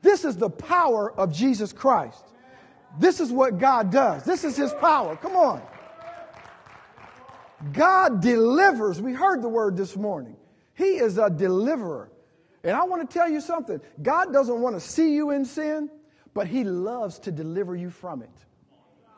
This 0.00 0.24
is 0.24 0.36
the 0.36 0.50
power 0.50 1.12
of 1.12 1.32
Jesus 1.32 1.72
Christ. 1.72 2.24
This 3.00 3.18
is 3.18 3.32
what 3.32 3.58
God 3.58 3.90
does. 3.90 4.22
This 4.22 4.44
is 4.44 4.56
His 4.56 4.72
power. 4.74 5.16
Come 5.16 5.34
on. 5.34 5.60
God 7.72 8.20
delivers. 8.20 9.00
We 9.00 9.12
heard 9.12 9.42
the 9.42 9.48
word 9.48 9.76
this 9.76 9.96
morning. 9.96 10.36
He 10.74 10.96
is 10.96 11.18
a 11.18 11.30
deliverer. 11.30 12.10
And 12.62 12.72
I 12.74 12.84
want 12.84 13.08
to 13.08 13.12
tell 13.12 13.28
you 13.28 13.40
something 13.40 13.80
God 14.02 14.32
doesn't 14.32 14.60
want 14.60 14.76
to 14.76 14.80
see 14.80 15.14
you 15.14 15.30
in 15.30 15.44
sin, 15.44 15.90
but 16.32 16.46
He 16.46 16.64
loves 16.64 17.18
to 17.20 17.32
deliver 17.32 17.76
you 17.76 17.90
from 17.90 18.22
it. 18.22 18.30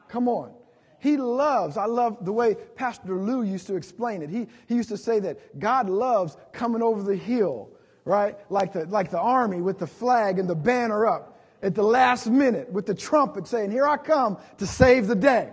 Come 0.09 0.29
on. 0.29 0.53
He 0.99 1.17
loves, 1.17 1.76
I 1.76 1.87
love 1.87 2.25
the 2.25 2.33
way 2.33 2.55
Pastor 2.75 3.15
Lou 3.15 3.43
used 3.43 3.67
to 3.69 3.76
explain 3.76 4.23
it. 4.23 4.31
He, 4.31 4.47
he 4.67 4.75
used 4.75 4.88
to 4.88 4.97
say 4.97 5.21
that 5.21 5.59
God 5.59 5.88
loves 5.88 6.37
coming 6.53 6.83
over 6.83 7.03
the 7.03 7.17
hill, 7.17 7.71
right? 8.05 8.37
Like 8.50 8.73
the, 8.73 8.87
like 8.87 9.11
the 9.11 9.21
army 9.21 9.61
with 9.61 9.79
the 9.79 9.87
flag 9.87 10.38
and 10.38 10.49
the 10.49 10.55
banner 10.55 11.07
up 11.07 11.38
at 11.62 11.75
the 11.75 11.83
last 11.83 12.26
minute 12.26 12.71
with 12.73 12.87
the 12.87 12.95
trumpet 12.95 13.47
saying, 13.47 13.71
Here 13.71 13.87
I 13.87 13.99
come 13.99 14.38
to 14.59 14.67
save 14.67 15.07
the 15.07 15.15
day. 15.15 15.53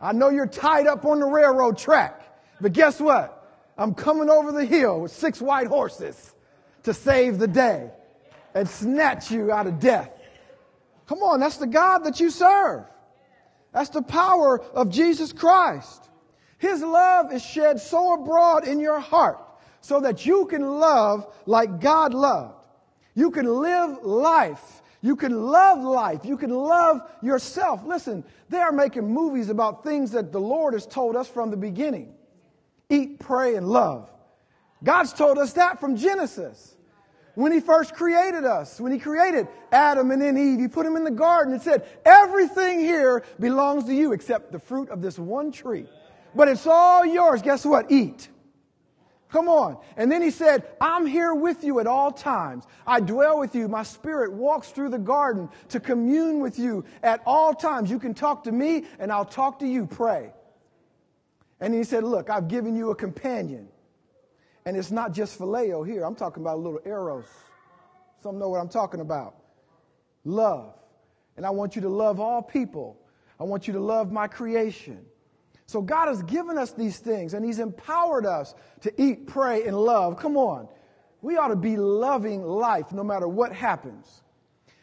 I 0.00 0.12
know 0.12 0.28
you're 0.28 0.46
tied 0.46 0.86
up 0.86 1.04
on 1.04 1.20
the 1.20 1.26
railroad 1.26 1.78
track, 1.78 2.20
but 2.60 2.72
guess 2.72 3.00
what? 3.00 3.32
I'm 3.78 3.94
coming 3.94 4.30
over 4.30 4.52
the 4.52 4.64
hill 4.64 5.00
with 5.00 5.12
six 5.12 5.40
white 5.40 5.66
horses 5.66 6.34
to 6.84 6.94
save 6.94 7.38
the 7.38 7.48
day 7.48 7.90
and 8.54 8.68
snatch 8.68 9.30
you 9.30 9.52
out 9.52 9.66
of 9.66 9.78
death. 9.78 10.10
Come 11.06 11.18
on, 11.22 11.40
that's 11.40 11.58
the 11.58 11.66
God 11.66 12.04
that 12.04 12.20
you 12.20 12.30
serve. 12.30 12.84
That's 13.72 13.90
the 13.90 14.02
power 14.02 14.60
of 14.60 14.90
Jesus 14.90 15.32
Christ. 15.32 16.08
His 16.58 16.82
love 16.82 17.32
is 17.32 17.44
shed 17.44 17.80
so 17.80 18.14
abroad 18.14 18.66
in 18.66 18.80
your 18.80 18.98
heart 18.98 19.38
so 19.82 20.00
that 20.00 20.24
you 20.24 20.46
can 20.46 20.62
love 20.62 21.26
like 21.44 21.80
God 21.80 22.14
loved. 22.14 22.66
You 23.14 23.30
can 23.30 23.46
live 23.46 24.02
life 24.02 24.82
you 25.06 25.14
can 25.14 25.40
love 25.40 25.84
life. 25.84 26.24
You 26.24 26.36
can 26.36 26.50
love 26.50 27.00
yourself. 27.22 27.84
Listen, 27.84 28.24
they 28.48 28.58
are 28.58 28.72
making 28.72 29.06
movies 29.06 29.50
about 29.50 29.84
things 29.84 30.10
that 30.10 30.32
the 30.32 30.40
Lord 30.40 30.74
has 30.74 30.84
told 30.84 31.14
us 31.14 31.28
from 31.28 31.50
the 31.50 31.56
beginning 31.56 32.12
eat, 32.88 33.20
pray, 33.20 33.54
and 33.54 33.68
love. 33.68 34.10
God's 34.82 35.12
told 35.12 35.38
us 35.38 35.52
that 35.52 35.78
from 35.78 35.96
Genesis. 35.96 36.74
When 37.36 37.52
He 37.52 37.60
first 37.60 37.94
created 37.94 38.44
us, 38.44 38.80
when 38.80 38.90
He 38.90 38.98
created 38.98 39.46
Adam 39.70 40.10
and 40.10 40.20
then 40.20 40.36
Eve, 40.36 40.58
He 40.58 40.66
put 40.66 40.84
them 40.84 40.96
in 40.96 41.04
the 41.04 41.12
garden 41.12 41.52
and 41.52 41.62
said, 41.62 41.86
Everything 42.04 42.80
here 42.80 43.22
belongs 43.38 43.84
to 43.84 43.94
you 43.94 44.12
except 44.12 44.50
the 44.50 44.58
fruit 44.58 44.88
of 44.88 45.02
this 45.02 45.20
one 45.20 45.52
tree. 45.52 45.86
But 46.34 46.48
it's 46.48 46.66
all 46.66 47.06
yours. 47.06 47.42
Guess 47.42 47.64
what? 47.64 47.92
Eat. 47.92 48.28
Come 49.36 49.50
on. 49.50 49.76
And 49.98 50.10
then 50.10 50.22
he 50.22 50.30
said, 50.30 50.66
I'm 50.80 51.04
here 51.04 51.34
with 51.34 51.62
you 51.62 51.78
at 51.78 51.86
all 51.86 52.10
times. 52.10 52.64
I 52.86 53.00
dwell 53.00 53.38
with 53.38 53.54
you. 53.54 53.68
My 53.68 53.82
spirit 53.82 54.32
walks 54.32 54.70
through 54.70 54.88
the 54.88 54.98
garden 54.98 55.50
to 55.68 55.78
commune 55.78 56.40
with 56.40 56.58
you 56.58 56.86
at 57.02 57.20
all 57.26 57.52
times. 57.52 57.90
You 57.90 57.98
can 57.98 58.14
talk 58.14 58.44
to 58.44 58.50
me 58.50 58.86
and 58.98 59.12
I'll 59.12 59.26
talk 59.26 59.58
to 59.58 59.66
you. 59.66 59.86
Pray. 59.86 60.32
And 61.60 61.74
he 61.74 61.84
said, 61.84 62.02
Look, 62.02 62.30
I've 62.30 62.48
given 62.48 62.74
you 62.74 62.92
a 62.92 62.94
companion. 62.94 63.68
And 64.64 64.74
it's 64.74 64.90
not 64.90 65.12
just 65.12 65.38
phileo 65.38 65.86
here. 65.86 66.04
I'm 66.04 66.16
talking 66.16 66.42
about 66.42 66.56
a 66.56 66.62
little 66.62 66.80
eros. 66.86 67.26
Some 68.22 68.38
know 68.38 68.48
what 68.48 68.58
I'm 68.58 68.70
talking 68.70 69.00
about. 69.00 69.34
Love. 70.24 70.72
And 71.36 71.44
I 71.44 71.50
want 71.50 71.76
you 71.76 71.82
to 71.82 71.90
love 71.90 72.20
all 72.20 72.40
people. 72.40 72.98
I 73.38 73.44
want 73.44 73.66
you 73.66 73.74
to 73.74 73.80
love 73.80 74.10
my 74.10 74.28
creation. 74.28 75.04
So 75.66 75.82
God 75.82 76.06
has 76.08 76.22
given 76.22 76.56
us 76.56 76.72
these 76.72 76.98
things 76.98 77.34
and 77.34 77.44
He's 77.44 77.58
empowered 77.58 78.24
us 78.24 78.54
to 78.82 79.02
eat, 79.02 79.26
pray, 79.26 79.64
and 79.64 79.76
love. 79.76 80.16
Come 80.18 80.36
on. 80.36 80.68
We 81.22 81.36
ought 81.36 81.48
to 81.48 81.56
be 81.56 81.76
loving 81.76 82.42
life 82.42 82.92
no 82.92 83.02
matter 83.02 83.26
what 83.26 83.52
happens. 83.52 84.22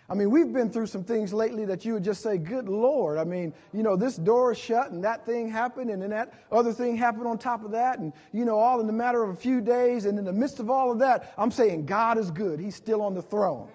I 0.10 0.16
mean, 0.16 0.30
we've 0.30 0.52
been 0.52 0.70
through 0.70 0.88
some 0.88 1.06
things 1.06 1.34
lately 1.34 1.63
that 1.66 1.86
you 1.86 1.94
would 1.94 2.04
just 2.04 2.22
say, 2.22 2.38
Good 2.38 2.68
Lord. 2.68 3.18
I 3.18 3.24
mean, 3.24 3.54
you 3.72 3.82
know, 3.82 3.96
this 3.96 4.18
door 4.18 4.52
is 4.52 4.58
shut 4.58 4.92
and 4.92 5.06
that 5.06 5.25
thing 5.25 5.50
happened 5.50 5.90
and 5.90 6.02
then 6.02 6.10
that 6.10 6.34
other 6.52 6.74
thing 6.74 6.98
happened 6.98 7.28
on 7.28 7.38
top 7.38 7.63
of 7.63 7.72
that. 7.72 8.00
And, 8.00 8.12
you 8.34 8.44
know, 8.44 8.60
all 8.60 8.82
in 8.82 8.88
the 8.88 8.94
matter 8.94 9.24
of 9.24 9.30
a 9.30 9.36
few 9.36 9.62
days. 9.62 10.06
And 10.06 10.20
in 10.20 10.25
the 10.25 10.34
midst 10.34 10.60
of 10.60 10.70
all 10.70 10.92
of 10.92 11.00
that, 11.00 11.34
I'm 11.38 11.52
saying 11.52 11.86
God 11.86 12.18
is 12.18 12.30
good. 12.30 12.60
He's 12.60 12.75
still 12.75 13.02
on 13.02 13.13
the 13.13 13.22
throne. 13.22 13.70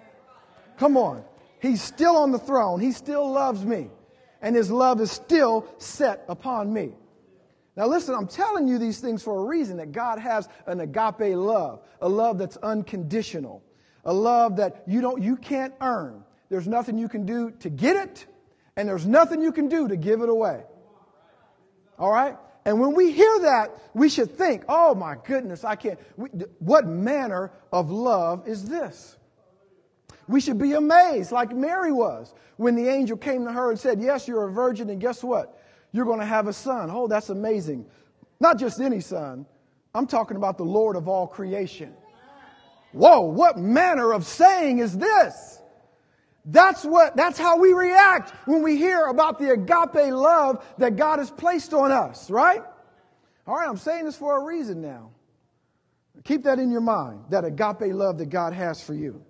Come 0.77 0.95
on. 0.95 1.23
He's 1.59 1.81
still 1.81 2.15
on 2.15 2.31
the 2.31 2.39
throne. 2.39 2.79
He 2.79 2.91
still 2.91 3.29
loves 3.31 3.65
me. 3.65 3.89
And 4.41 4.55
his 4.55 4.71
love 4.71 5.01
is 5.01 5.11
still 5.11 5.67
set 5.77 6.25
upon 6.29 6.71
me. 6.71 6.93
Now, 7.75 7.87
listen, 7.87 8.15
I'm 8.15 8.27
telling 8.27 8.67
you 8.67 8.77
these 8.77 8.99
things 8.99 9.23
for 9.23 9.39
a 9.39 9.45
reason 9.45 9.77
that 9.77 9.91
God 9.91 10.19
has 10.19 10.49
an 10.65 10.81
agape 10.81 11.35
love, 11.35 11.81
a 12.01 12.09
love 12.09 12.37
that's 12.37 12.57
unconditional, 12.57 13.63
a 14.03 14.13
love 14.13 14.57
that 14.57 14.83
you, 14.87 15.01
don't, 15.01 15.21
you 15.21 15.37
can't 15.37 15.73
earn. 15.79 16.23
There's 16.49 16.67
nothing 16.67 16.97
you 16.97 17.07
can 17.07 17.25
do 17.25 17.51
to 17.59 17.69
get 17.69 17.95
it, 17.95 18.25
and 18.75 18.87
there's 18.87 19.05
nothing 19.05 19.41
you 19.41 19.51
can 19.51 19.69
do 19.69 19.87
to 19.87 19.95
give 19.95 20.21
it 20.21 20.29
away. 20.29 20.63
All 21.97 22.11
right? 22.11 22.37
And 22.65 22.79
when 22.79 22.93
we 22.95 23.11
hear 23.11 23.39
that, 23.39 23.71
we 23.93 24.09
should 24.09 24.37
think, 24.37 24.63
oh 24.67 24.93
my 24.95 25.15
goodness, 25.25 25.63
I 25.63 25.75
can't. 25.75 25.99
What 26.59 26.85
manner 26.85 27.51
of 27.71 27.91
love 27.91 28.47
is 28.47 28.65
this? 28.65 29.15
We 30.29 30.39
should 30.39 30.59
be 30.59 30.73
amazed, 30.73 31.31
like 31.31 31.55
Mary 31.55 31.91
was, 31.91 32.35
when 32.57 32.75
the 32.75 32.87
angel 32.87 33.17
came 33.17 33.45
to 33.45 33.51
her 33.51 33.71
and 33.71 33.79
said, 33.79 33.99
Yes, 33.99 34.27
you're 34.27 34.47
a 34.47 34.51
virgin, 34.51 34.91
and 34.91 35.01
guess 35.01 35.23
what? 35.23 35.59
You're 35.91 36.05
going 36.05 36.19
to 36.19 36.25
have 36.25 36.47
a 36.47 36.53
son. 36.53 36.91
Oh, 36.91 37.07
that's 37.07 37.29
amazing. 37.29 37.87
Not 38.39 38.59
just 38.59 38.79
any 38.79 38.99
son, 38.99 39.47
I'm 39.95 40.05
talking 40.05 40.37
about 40.37 40.59
the 40.59 40.65
Lord 40.65 40.95
of 40.95 41.07
all 41.07 41.25
creation. 41.25 41.95
Whoa, 42.91 43.21
what 43.21 43.57
manner 43.57 44.13
of 44.13 44.23
saying 44.23 44.77
is 44.77 44.95
this? 44.95 45.63
That's 46.45 46.85
what, 46.85 47.15
that's 47.15 47.39
how 47.39 47.57
we 47.57 47.73
react 47.73 48.31
when 48.47 48.61
we 48.61 48.77
hear 48.77 49.05
about 49.05 49.39
the 49.39 49.53
agape 49.53 50.13
love 50.13 50.63
that 50.77 50.95
God 50.95 51.17
has 51.17 51.31
placed 51.31 51.73
on 51.73 51.91
us, 51.91 52.29
right? 52.29 52.61
All 53.47 53.55
right, 53.55 53.67
I'm 53.67 53.77
saying 53.77 54.05
this 54.05 54.15
for 54.15 54.39
a 54.39 54.43
reason 54.43 54.79
now. 54.79 55.09
Keep 56.23 56.43
that 56.43 56.59
in 56.59 56.69
your 56.69 56.81
mind, 56.81 57.23
that 57.29 57.45
agape 57.45 57.93
love 57.95 58.19
that 58.19 58.29
God 58.29 58.53
has 58.53 58.79
for 58.79 58.93
you. 58.93 59.23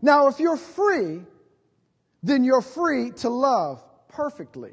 Now, 0.00 0.28
if 0.28 0.38
you're 0.38 0.56
free, 0.56 1.22
then 2.22 2.44
you're 2.44 2.62
free 2.62 3.10
to 3.18 3.28
love 3.28 3.82
perfectly. 4.08 4.72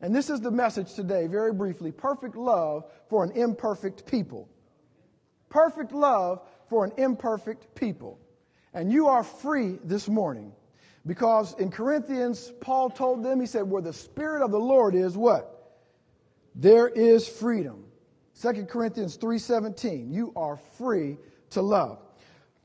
And 0.00 0.14
this 0.14 0.30
is 0.30 0.40
the 0.40 0.50
message 0.50 0.94
today, 0.94 1.26
very 1.26 1.52
briefly 1.52 1.92
perfect 1.92 2.36
love 2.36 2.84
for 3.08 3.24
an 3.24 3.32
imperfect 3.32 4.06
people. 4.06 4.48
Perfect 5.48 5.92
love 5.92 6.40
for 6.68 6.84
an 6.84 6.92
imperfect 6.96 7.74
people. 7.74 8.18
And 8.74 8.90
you 8.90 9.08
are 9.08 9.22
free 9.22 9.78
this 9.84 10.08
morning 10.08 10.52
because 11.06 11.54
in 11.58 11.70
Corinthians, 11.70 12.52
Paul 12.60 12.90
told 12.90 13.22
them, 13.22 13.40
he 13.40 13.46
said, 13.46 13.62
where 13.62 13.82
the 13.82 13.92
Spirit 13.92 14.42
of 14.42 14.50
the 14.50 14.58
Lord 14.58 14.94
is, 14.94 15.16
what? 15.16 15.80
There 16.54 16.88
is 16.88 17.28
freedom. 17.28 17.84
2 18.40 18.64
Corinthians 18.64 19.18
3.17, 19.18 20.12
you 20.12 20.32
are 20.36 20.56
free 20.78 21.16
to 21.50 21.62
love. 21.62 21.98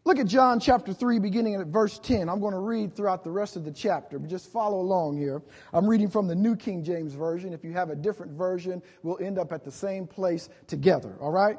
Look 0.07 0.19
at 0.19 0.27
John 0.27 0.61
chapter 0.61 0.93
3, 0.93 1.19
beginning 1.19 1.55
at 1.55 1.67
verse 1.67 1.99
10. 1.99 2.29
I'm 2.29 2.39
going 2.39 2.53
to 2.53 2.59
read 2.59 2.95
throughout 2.95 3.25
the 3.25 3.29
rest 3.29 3.57
of 3.57 3.65
the 3.65 3.73
chapter, 3.73 4.17
but 4.17 4.29
just 4.29 4.49
follow 4.49 4.79
along 4.79 5.17
here. 5.17 5.41
I'm 5.73 5.85
reading 5.85 6.09
from 6.09 6.27
the 6.27 6.33
New 6.33 6.55
King 6.55 6.81
James 6.81 7.13
Version. 7.13 7.51
If 7.51 7.65
you 7.65 7.73
have 7.73 7.89
a 7.89 7.95
different 7.95 8.31
version, 8.31 8.81
we'll 9.03 9.19
end 9.19 9.37
up 9.37 9.51
at 9.51 9.65
the 9.65 9.71
same 9.71 10.07
place 10.07 10.47
together, 10.65 11.17
all 11.19 11.33
right? 11.33 11.57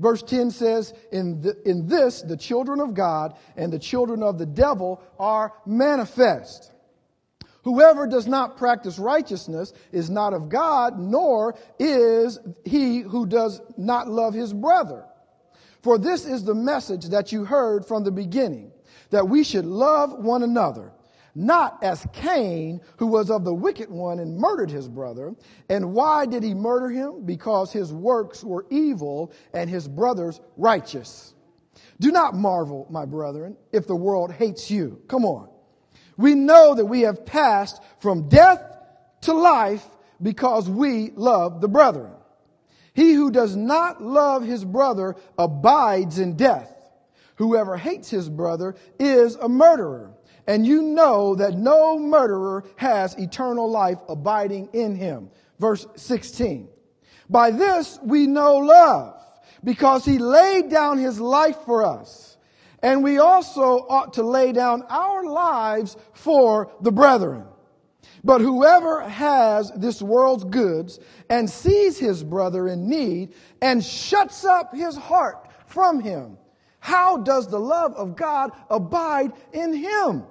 Verse 0.00 0.24
10 0.24 0.50
says, 0.50 0.92
in, 1.12 1.40
the, 1.40 1.56
in 1.70 1.86
this, 1.86 2.22
the 2.22 2.36
children 2.36 2.80
of 2.80 2.94
God 2.94 3.36
and 3.56 3.72
the 3.72 3.78
children 3.78 4.24
of 4.24 4.40
the 4.40 4.46
devil 4.46 5.00
are 5.20 5.52
manifest. 5.64 6.72
Whoever 7.62 8.08
does 8.08 8.26
not 8.26 8.56
practice 8.56 8.98
righteousness 8.98 9.72
is 9.92 10.10
not 10.10 10.34
of 10.34 10.48
God, 10.48 10.98
nor 10.98 11.54
is 11.78 12.40
he 12.64 13.02
who 13.02 13.24
does 13.24 13.60
not 13.76 14.08
love 14.08 14.34
his 14.34 14.52
brother. 14.52 15.04
For 15.84 15.98
this 15.98 16.24
is 16.24 16.42
the 16.42 16.54
message 16.54 17.10
that 17.10 17.30
you 17.30 17.44
heard 17.44 17.84
from 17.84 18.04
the 18.04 18.10
beginning, 18.10 18.72
that 19.10 19.28
we 19.28 19.44
should 19.44 19.66
love 19.66 20.14
one 20.14 20.42
another, 20.42 20.92
not 21.34 21.76
as 21.82 22.06
Cain, 22.14 22.80
who 22.96 23.06
was 23.06 23.30
of 23.30 23.44
the 23.44 23.52
wicked 23.52 23.90
one 23.90 24.18
and 24.18 24.38
murdered 24.38 24.70
his 24.70 24.88
brother. 24.88 25.34
And 25.68 25.92
why 25.92 26.24
did 26.24 26.42
he 26.42 26.54
murder 26.54 26.88
him? 26.88 27.26
Because 27.26 27.70
his 27.70 27.92
works 27.92 28.42
were 28.42 28.64
evil 28.70 29.30
and 29.52 29.68
his 29.68 29.86
brothers 29.86 30.40
righteous. 30.56 31.34
Do 32.00 32.10
not 32.10 32.34
marvel, 32.34 32.86
my 32.88 33.04
brethren, 33.04 33.54
if 33.70 33.86
the 33.86 33.94
world 33.94 34.32
hates 34.32 34.70
you. 34.70 35.02
Come 35.06 35.26
on. 35.26 35.50
We 36.16 36.34
know 36.34 36.76
that 36.76 36.86
we 36.86 37.02
have 37.02 37.26
passed 37.26 37.82
from 37.98 38.30
death 38.30 38.62
to 39.20 39.34
life 39.34 39.84
because 40.22 40.66
we 40.66 41.10
love 41.10 41.60
the 41.60 41.68
brethren. 41.68 42.12
He 42.94 43.12
who 43.12 43.30
does 43.30 43.56
not 43.56 44.02
love 44.02 44.44
his 44.44 44.64
brother 44.64 45.16
abides 45.36 46.18
in 46.18 46.36
death. 46.36 46.70
Whoever 47.36 47.76
hates 47.76 48.08
his 48.08 48.28
brother 48.28 48.76
is 48.98 49.34
a 49.36 49.48
murderer. 49.48 50.12
And 50.46 50.64
you 50.66 50.82
know 50.82 51.34
that 51.34 51.54
no 51.54 51.98
murderer 51.98 52.64
has 52.76 53.14
eternal 53.14 53.68
life 53.68 53.98
abiding 54.08 54.68
in 54.72 54.94
him. 54.94 55.30
Verse 55.58 55.86
16. 55.96 56.68
By 57.28 57.50
this 57.50 57.98
we 58.02 58.26
know 58.26 58.58
love, 58.58 59.20
because 59.64 60.04
he 60.04 60.18
laid 60.18 60.70
down 60.70 60.98
his 60.98 61.18
life 61.18 61.56
for 61.64 61.84
us. 61.84 62.36
And 62.82 63.02
we 63.02 63.18
also 63.18 63.86
ought 63.88 64.12
to 64.14 64.22
lay 64.22 64.52
down 64.52 64.82
our 64.90 65.24
lives 65.24 65.96
for 66.12 66.70
the 66.82 66.92
brethren. 66.92 67.44
But 68.24 68.40
whoever 68.40 69.02
has 69.02 69.70
this 69.76 70.00
world's 70.00 70.44
goods 70.44 70.98
and 71.28 71.48
sees 71.48 71.98
his 71.98 72.24
brother 72.24 72.66
in 72.68 72.88
need 72.88 73.34
and 73.60 73.84
shuts 73.84 74.46
up 74.46 74.74
his 74.74 74.96
heart 74.96 75.50
from 75.66 76.00
him, 76.00 76.38
how 76.80 77.18
does 77.18 77.48
the 77.48 77.60
love 77.60 77.92
of 77.94 78.16
God 78.16 78.52
abide 78.70 79.32
in 79.52 79.74
him? 79.74 80.24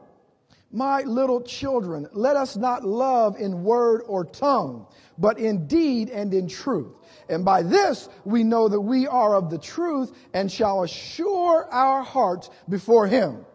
My 0.71 1.01
little 1.01 1.41
children, 1.41 2.07
let 2.13 2.35
us 2.35 2.57
not 2.57 2.83
love 2.83 3.39
in 3.39 3.63
word 3.63 4.01
or 4.07 4.25
tongue, 4.25 4.87
but 5.19 5.37
in 5.37 5.67
deed 5.67 6.09
and 6.09 6.33
in 6.33 6.47
truth. 6.47 6.93
And 7.29 7.45
by 7.45 7.61
this 7.61 8.09
we 8.25 8.43
know 8.43 8.67
that 8.69 8.81
we 8.81 9.05
are 9.05 9.35
of 9.35 9.51
the 9.51 9.59
truth 9.59 10.11
and 10.33 10.51
shall 10.51 10.81
assure 10.81 11.71
our 11.71 12.01
hearts 12.01 12.49
before 12.67 13.05
him. 13.05 13.45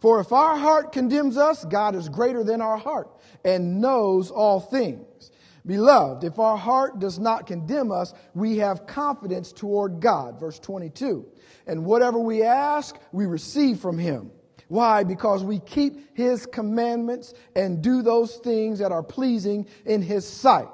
For 0.00 0.18
if 0.18 0.32
our 0.32 0.56
heart 0.56 0.90
condemns 0.90 1.36
us, 1.36 1.64
God 1.64 1.94
is 1.94 2.08
greater 2.08 2.42
than 2.42 2.60
our 2.60 2.76
heart 2.76 3.08
and 3.46 3.80
knows 3.80 4.30
all 4.30 4.60
things. 4.60 5.30
Beloved, 5.64 6.24
if 6.24 6.38
our 6.38 6.56
heart 6.56 6.98
does 6.98 7.18
not 7.18 7.46
condemn 7.46 7.90
us, 7.90 8.12
we 8.34 8.58
have 8.58 8.86
confidence 8.86 9.52
toward 9.52 10.00
God. 10.00 10.38
Verse 10.38 10.58
22. 10.58 11.24
And 11.66 11.84
whatever 11.84 12.18
we 12.18 12.42
ask, 12.42 12.96
we 13.12 13.26
receive 13.26 13.78
from 13.80 13.98
him. 13.98 14.30
Why? 14.68 15.04
Because 15.04 15.44
we 15.44 15.60
keep 15.60 16.16
his 16.16 16.44
commandments 16.44 17.34
and 17.54 17.82
do 17.82 18.02
those 18.02 18.36
things 18.36 18.80
that 18.80 18.90
are 18.90 19.02
pleasing 19.02 19.66
in 19.84 20.02
his 20.02 20.26
sight. 20.28 20.66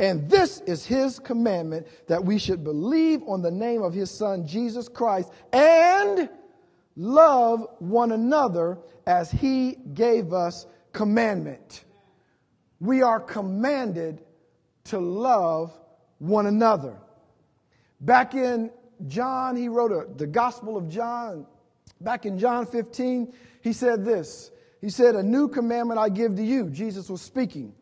And 0.00 0.28
this 0.28 0.60
is 0.62 0.84
his 0.84 1.18
commandment 1.18 1.86
that 2.08 2.24
we 2.24 2.38
should 2.38 2.64
believe 2.64 3.22
on 3.28 3.42
the 3.42 3.50
name 3.50 3.82
of 3.82 3.94
his 3.94 4.10
son, 4.10 4.46
Jesus 4.46 4.88
Christ, 4.88 5.30
and 5.52 6.28
love 6.96 7.66
one 7.78 8.10
another 8.10 8.78
as 9.06 9.30
he 9.30 9.76
gave 9.94 10.32
us 10.32 10.66
commandment 10.92 11.84
we 12.80 13.02
are 13.02 13.20
commanded 13.20 14.22
to 14.84 14.98
love 14.98 15.72
one 16.18 16.46
another. 16.46 16.96
Back 18.00 18.34
in 18.34 18.70
John, 19.06 19.56
he 19.56 19.68
wrote 19.68 19.92
a, 19.92 20.12
the 20.14 20.26
Gospel 20.26 20.76
of 20.76 20.88
John. 20.88 21.46
Back 22.00 22.24
in 22.24 22.38
John 22.38 22.66
15, 22.66 23.32
he 23.62 23.72
said 23.72 24.04
this. 24.04 24.50
He 24.80 24.88
said, 24.88 25.14
A 25.14 25.22
new 25.22 25.48
commandment 25.48 26.00
I 26.00 26.08
give 26.08 26.36
to 26.36 26.42
you, 26.42 26.70
Jesus 26.70 27.10
was 27.10 27.20
speaking, 27.20 27.74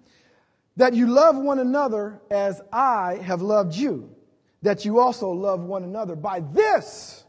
that 0.77 0.95
you 0.95 1.07
love 1.07 1.37
one 1.37 1.61
another 1.61 2.21
as 2.31 2.61
I 2.73 3.21
have 3.23 3.41
loved 3.43 3.75
you, 3.75 4.11
that 4.63 4.85
you 4.85 4.99
also 4.99 5.31
love 5.31 5.61
one 5.61 5.85
another. 5.85 6.17
By 6.17 6.41
this 6.41 7.25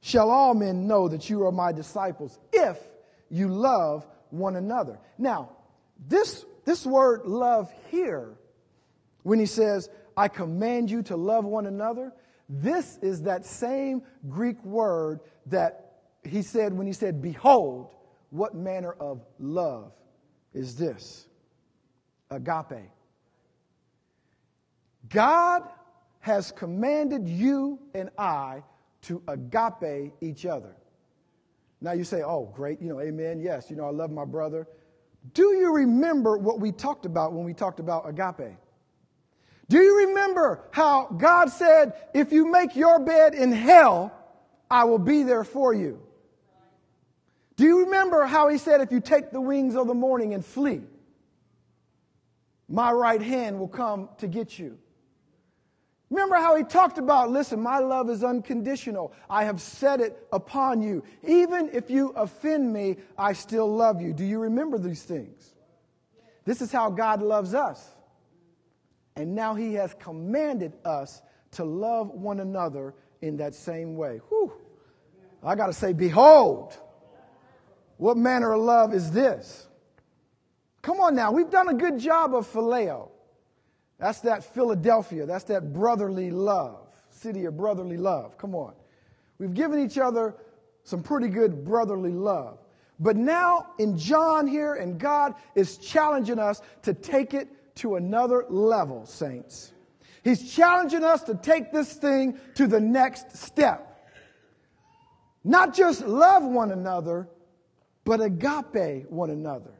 shall 0.00 0.30
all 0.30 0.54
men 0.54 0.88
know 0.88 1.08
that 1.08 1.30
you 1.30 1.46
are 1.46 1.52
my 1.52 1.70
disciples, 1.70 2.38
if 2.52 2.78
you 3.30 3.48
love 3.48 4.06
one 4.30 4.56
another. 4.56 4.98
Now, 5.16 5.50
this, 6.06 6.44
this 6.68 6.84
word 6.84 7.22
love 7.24 7.72
here, 7.90 8.36
when 9.22 9.38
he 9.38 9.46
says, 9.46 9.88
I 10.16 10.28
command 10.28 10.90
you 10.90 11.02
to 11.04 11.16
love 11.16 11.46
one 11.46 11.66
another, 11.66 12.12
This 12.48 12.98
is 13.02 13.22
that 13.22 13.44
same 13.44 14.02
Greek 14.28 14.62
word 14.64 15.20
that 15.46 16.00
he 16.24 16.42
said 16.42 16.72
when 16.72 16.86
he 16.86 16.92
said, 16.92 17.20
Behold, 17.20 17.94
what 18.30 18.54
manner 18.54 18.92
of 18.92 19.24
love 19.38 19.92
is 20.54 20.76
this? 20.76 21.26
Agape. 22.30 22.90
God 25.08 25.62
has 26.20 26.52
commanded 26.52 27.28
you 27.28 27.78
and 27.94 28.10
I 28.18 28.62
to 29.02 29.22
agape 29.28 30.12
each 30.20 30.44
other. 30.46 30.74
Now 31.80 31.92
you 31.92 32.04
say, 32.04 32.22
oh, 32.22 32.50
great, 32.54 32.80
you 32.82 32.88
know, 32.88 33.00
amen, 33.00 33.40
yes, 33.40 33.70
you 33.70 33.76
know, 33.76 33.86
I 33.86 33.90
love 33.90 34.10
my 34.10 34.24
brother. 34.24 34.66
Do 35.34 35.54
you 35.54 35.74
remember 35.74 36.38
what 36.38 36.60
we 36.60 36.72
talked 36.72 37.06
about 37.06 37.32
when 37.32 37.44
we 37.44 37.54
talked 37.54 37.80
about 37.80 38.08
agape? 38.08 38.56
Do 39.68 39.78
you 39.78 40.08
remember 40.08 40.64
how 40.70 41.06
God 41.06 41.50
said, 41.50 41.92
if 42.14 42.32
you 42.32 42.50
make 42.50 42.74
your 42.74 42.98
bed 42.98 43.34
in 43.34 43.52
hell, 43.52 44.12
I 44.70 44.84
will 44.84 44.98
be 44.98 45.22
there 45.22 45.44
for 45.44 45.74
you? 45.74 46.00
Do 47.56 47.64
you 47.64 47.84
remember 47.84 48.24
how 48.24 48.48
he 48.48 48.56
said, 48.56 48.80
if 48.80 48.92
you 48.92 49.00
take 49.00 49.30
the 49.30 49.40
wings 49.40 49.74
of 49.74 49.86
the 49.86 49.94
morning 49.94 50.32
and 50.32 50.44
flee, 50.44 50.82
my 52.68 52.92
right 52.92 53.20
hand 53.20 53.58
will 53.58 53.68
come 53.68 54.08
to 54.18 54.28
get 54.28 54.58
you? 54.58 54.78
Remember 56.10 56.36
how 56.36 56.56
he 56.56 56.64
talked 56.64 56.96
about, 56.96 57.30
listen, 57.30 57.60
my 57.60 57.78
love 57.78 58.08
is 58.08 58.24
unconditional. 58.24 59.12
I 59.28 59.44
have 59.44 59.60
set 59.60 60.00
it 60.00 60.26
upon 60.32 60.80
you. 60.80 61.04
Even 61.22 61.68
if 61.72 61.90
you 61.90 62.10
offend 62.10 62.72
me, 62.72 62.96
I 63.18 63.34
still 63.34 63.70
love 63.74 64.00
you. 64.00 64.14
Do 64.14 64.24
you 64.24 64.38
remember 64.38 64.78
these 64.78 65.02
things? 65.02 65.54
This 66.46 66.62
is 66.62 66.72
how 66.72 66.88
God 66.88 67.20
loves 67.20 67.52
us. 67.52 67.86
And 69.16 69.34
now 69.34 69.54
he 69.54 69.74
has 69.74 69.94
commanded 69.98 70.72
us 70.84 71.20
to 71.52 71.64
love 71.64 72.10
one 72.10 72.40
another 72.40 72.94
in 73.20 73.36
that 73.38 73.54
same 73.54 73.96
way. 73.96 74.20
Whew. 74.28 74.52
I 75.42 75.54
got 75.56 75.66
to 75.66 75.72
say, 75.72 75.92
behold, 75.92 76.76
what 77.98 78.16
manner 78.16 78.52
of 78.52 78.62
love 78.62 78.94
is 78.94 79.10
this? 79.10 79.66
Come 80.80 81.00
on 81.00 81.14
now, 81.14 81.32
we've 81.32 81.50
done 81.50 81.68
a 81.68 81.74
good 81.74 81.98
job 81.98 82.34
of 82.34 82.50
phileo. 82.50 83.10
That's 83.98 84.20
that 84.20 84.44
Philadelphia. 84.54 85.26
That's 85.26 85.44
that 85.44 85.72
brotherly 85.72 86.30
love, 86.30 86.88
city 87.10 87.44
of 87.46 87.56
brotherly 87.56 87.96
love. 87.96 88.38
Come 88.38 88.54
on. 88.54 88.74
We've 89.38 89.54
given 89.54 89.78
each 89.80 89.98
other 89.98 90.34
some 90.84 91.02
pretty 91.02 91.28
good 91.28 91.64
brotherly 91.64 92.12
love. 92.12 92.58
But 93.00 93.16
now 93.16 93.68
in 93.78 93.96
John 93.96 94.46
here, 94.46 94.74
and 94.74 94.98
God 94.98 95.34
is 95.54 95.76
challenging 95.78 96.38
us 96.38 96.62
to 96.82 96.94
take 96.94 97.34
it 97.34 97.48
to 97.76 97.96
another 97.96 98.44
level, 98.48 99.06
saints. 99.06 99.72
He's 100.24 100.52
challenging 100.52 101.04
us 101.04 101.22
to 101.24 101.34
take 101.34 101.72
this 101.72 101.94
thing 101.94 102.38
to 102.54 102.66
the 102.66 102.80
next 102.80 103.36
step. 103.36 103.84
Not 105.44 105.74
just 105.74 106.04
love 106.04 106.42
one 106.42 106.72
another, 106.72 107.28
but 108.04 108.20
agape 108.20 109.08
one 109.08 109.30
another. 109.30 109.72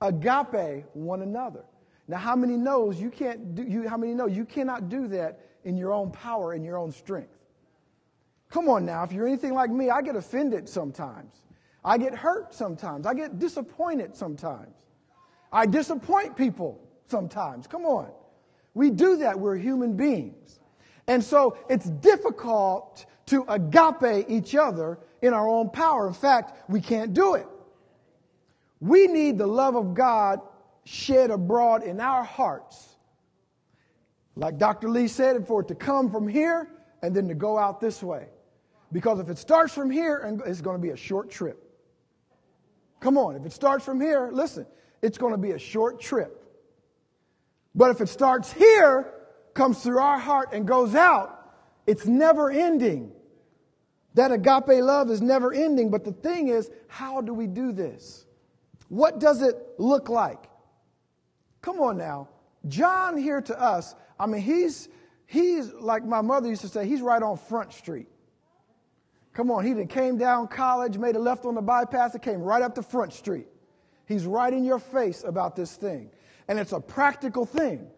Agape 0.00 0.84
one 0.94 1.22
another. 1.22 1.64
Now, 2.08 2.18
how 2.18 2.36
many 2.36 2.56
knows 2.56 3.00
you 3.00 3.10
can't 3.10 3.54
do, 3.54 3.62
you, 3.62 3.88
how 3.88 3.96
many 3.96 4.14
know 4.14 4.26
you 4.26 4.44
cannot 4.44 4.88
do 4.88 5.08
that 5.08 5.40
in 5.64 5.76
your 5.76 5.92
own 5.92 6.10
power, 6.10 6.54
in 6.54 6.62
your 6.62 6.78
own 6.78 6.92
strength? 6.92 7.36
Come 8.48 8.68
on 8.68 8.86
now, 8.86 9.02
if 9.02 9.12
you're 9.12 9.26
anything 9.26 9.54
like 9.54 9.70
me, 9.70 9.90
I 9.90 10.02
get 10.02 10.14
offended 10.14 10.68
sometimes. 10.68 11.42
I 11.84 11.98
get 11.98 12.14
hurt 12.14 12.54
sometimes. 12.54 13.06
I 13.06 13.14
get 13.14 13.38
disappointed 13.38 14.16
sometimes. 14.16 14.74
I 15.52 15.66
disappoint 15.66 16.36
people 16.36 16.80
sometimes. 17.06 17.66
Come 17.66 17.84
on. 17.84 18.10
We 18.74 18.90
do 18.90 19.16
that. 19.18 19.38
We're 19.38 19.56
human 19.56 19.96
beings. 19.96 20.60
And 21.06 21.22
so 21.22 21.56
it's 21.68 21.88
difficult 21.88 23.06
to 23.26 23.44
agape 23.48 24.26
each 24.28 24.54
other 24.54 24.98
in 25.22 25.32
our 25.32 25.48
own 25.48 25.70
power. 25.70 26.08
In 26.08 26.14
fact, 26.14 26.68
we 26.68 26.80
can't 26.80 27.14
do 27.14 27.34
it. 27.34 27.46
We 28.80 29.06
need 29.06 29.38
the 29.38 29.46
love 29.46 29.76
of 29.76 29.94
God 29.94 30.40
shed 30.86 31.30
abroad 31.30 31.82
in 31.82 32.00
our 32.00 32.22
hearts. 32.22 32.96
Like 34.36 34.56
Dr. 34.56 34.88
Lee 34.88 35.08
said, 35.08 35.46
for 35.46 35.62
it 35.62 35.68
to 35.68 35.74
come 35.74 36.10
from 36.10 36.28
here 36.28 36.70
and 37.02 37.14
then 37.14 37.28
to 37.28 37.34
go 37.34 37.58
out 37.58 37.80
this 37.80 38.02
way. 38.02 38.28
Because 38.92 39.18
if 39.18 39.28
it 39.28 39.36
starts 39.36 39.74
from 39.74 39.90
here, 39.90 40.18
and 40.18 40.40
it's 40.46 40.60
going 40.60 40.76
to 40.76 40.82
be 40.82 40.90
a 40.90 40.96
short 40.96 41.28
trip. 41.28 41.62
Come 43.00 43.18
on, 43.18 43.34
if 43.34 43.44
it 43.44 43.52
starts 43.52 43.84
from 43.84 44.00
here, 44.00 44.30
listen, 44.32 44.66
it's 45.02 45.18
going 45.18 45.32
to 45.32 45.38
be 45.38 45.50
a 45.50 45.58
short 45.58 46.00
trip. 46.00 46.44
But 47.74 47.90
if 47.90 48.00
it 48.00 48.08
starts 48.08 48.52
here, 48.52 49.12
comes 49.54 49.82
through 49.82 49.98
our 49.98 50.18
heart, 50.18 50.50
and 50.52 50.66
goes 50.66 50.94
out, 50.94 51.52
it's 51.86 52.06
never 52.06 52.50
ending. 52.50 53.12
That 54.14 54.30
agape 54.32 54.82
love 54.82 55.10
is 55.10 55.20
never 55.20 55.52
ending. 55.52 55.90
But 55.90 56.04
the 56.04 56.12
thing 56.12 56.48
is, 56.48 56.70
how 56.88 57.20
do 57.20 57.34
we 57.34 57.46
do 57.46 57.72
this? 57.72 58.24
What 58.88 59.18
does 59.18 59.42
it 59.42 59.56
look 59.78 60.08
like? 60.08 60.48
Come 61.66 61.80
on 61.80 61.98
now. 61.98 62.28
John 62.68 63.16
here 63.16 63.40
to 63.40 63.60
us, 63.60 63.96
I 64.20 64.26
mean, 64.26 64.40
he's, 64.40 64.88
he's 65.26 65.72
like 65.72 66.04
my 66.04 66.20
mother 66.20 66.48
used 66.48 66.60
to 66.60 66.68
say, 66.68 66.86
he's 66.86 67.02
right 67.02 67.20
on 67.20 67.36
Front 67.36 67.72
Street. 67.72 68.06
Come 69.32 69.50
on, 69.50 69.66
he 69.66 69.84
came 69.86 70.16
down 70.16 70.46
college, 70.46 70.96
made 70.96 71.16
a 71.16 71.18
left 71.18 71.44
on 71.44 71.56
the 71.56 71.60
bypass, 71.60 72.14
and 72.14 72.22
came 72.22 72.40
right 72.40 72.62
up 72.62 72.76
to 72.76 72.84
Front 72.84 73.14
Street. 73.14 73.48
He's 74.06 74.26
right 74.26 74.52
in 74.52 74.62
your 74.62 74.78
face 74.78 75.24
about 75.24 75.56
this 75.56 75.74
thing. 75.74 76.08
And 76.46 76.56
it's 76.60 76.70
a 76.70 76.78
practical 76.78 77.44
thing. 77.44 77.88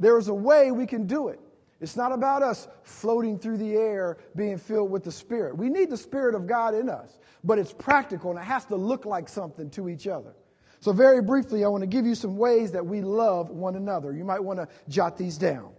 There's 0.00 0.26
a 0.26 0.34
way 0.34 0.72
we 0.72 0.84
can 0.84 1.06
do 1.06 1.28
it. 1.28 1.38
It's 1.80 1.94
not 1.94 2.10
about 2.10 2.42
us 2.42 2.66
floating 2.82 3.38
through 3.38 3.58
the 3.58 3.76
air, 3.76 4.18
being 4.34 4.58
filled 4.58 4.90
with 4.90 5.04
the 5.04 5.12
Spirit. 5.12 5.56
We 5.56 5.68
need 5.68 5.90
the 5.90 5.96
Spirit 5.96 6.34
of 6.34 6.48
God 6.48 6.74
in 6.74 6.88
us, 6.88 7.20
but 7.44 7.60
it's 7.60 7.72
practical 7.72 8.32
and 8.32 8.40
it 8.40 8.46
has 8.46 8.64
to 8.64 8.74
look 8.74 9.04
like 9.04 9.28
something 9.28 9.70
to 9.70 9.88
each 9.88 10.08
other. 10.08 10.34
So, 10.80 10.92
very 10.92 11.22
briefly, 11.22 11.64
I 11.64 11.68
want 11.68 11.82
to 11.82 11.86
give 11.86 12.06
you 12.06 12.14
some 12.14 12.36
ways 12.36 12.72
that 12.72 12.84
we 12.84 13.00
love 13.00 13.50
one 13.50 13.76
another. 13.76 14.12
You 14.12 14.24
might 14.24 14.42
want 14.42 14.58
to 14.58 14.68
jot 14.88 15.16
these 15.16 15.38
down. 15.38 15.72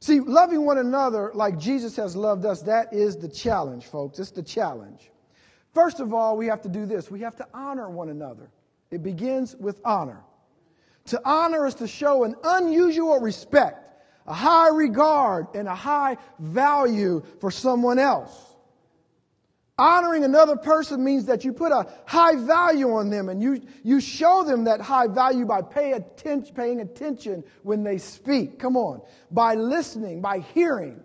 See, 0.00 0.20
loving 0.20 0.64
one 0.64 0.78
another 0.78 1.32
like 1.34 1.58
Jesus 1.58 1.96
has 1.96 2.14
loved 2.14 2.44
us, 2.44 2.62
that 2.62 2.92
is 2.92 3.16
the 3.16 3.28
challenge, 3.28 3.86
folks. 3.86 4.18
It's 4.18 4.30
the 4.30 4.42
challenge. 4.42 5.10
First 5.74 6.00
of 6.00 6.14
all, 6.14 6.36
we 6.36 6.46
have 6.46 6.62
to 6.62 6.68
do 6.68 6.86
this 6.86 7.10
we 7.10 7.20
have 7.20 7.36
to 7.36 7.46
honor 7.52 7.90
one 7.90 8.08
another. 8.08 8.50
It 8.90 9.02
begins 9.02 9.54
with 9.56 9.80
honor. 9.84 10.22
To 11.06 11.20
honor 11.24 11.66
is 11.66 11.74
to 11.76 11.88
show 11.88 12.24
an 12.24 12.34
unusual 12.44 13.18
respect, 13.18 14.02
a 14.26 14.34
high 14.34 14.68
regard, 14.68 15.46
and 15.54 15.66
a 15.66 15.74
high 15.74 16.16
value 16.38 17.22
for 17.40 17.50
someone 17.50 17.98
else. 17.98 18.47
Honoring 19.78 20.24
another 20.24 20.56
person 20.56 21.04
means 21.04 21.26
that 21.26 21.44
you 21.44 21.52
put 21.52 21.70
a 21.70 21.86
high 22.04 22.34
value 22.34 22.92
on 22.92 23.10
them 23.10 23.28
and 23.28 23.40
you, 23.40 23.62
you 23.84 24.00
show 24.00 24.42
them 24.42 24.64
that 24.64 24.80
high 24.80 25.06
value 25.06 25.44
by 25.44 25.62
pay 25.62 25.92
attention, 25.92 26.54
paying 26.54 26.80
attention 26.80 27.44
when 27.62 27.84
they 27.84 27.96
speak. 27.96 28.58
Come 28.58 28.76
on. 28.76 29.00
By 29.30 29.54
listening, 29.54 30.20
by 30.20 30.40
hearing, 30.40 31.00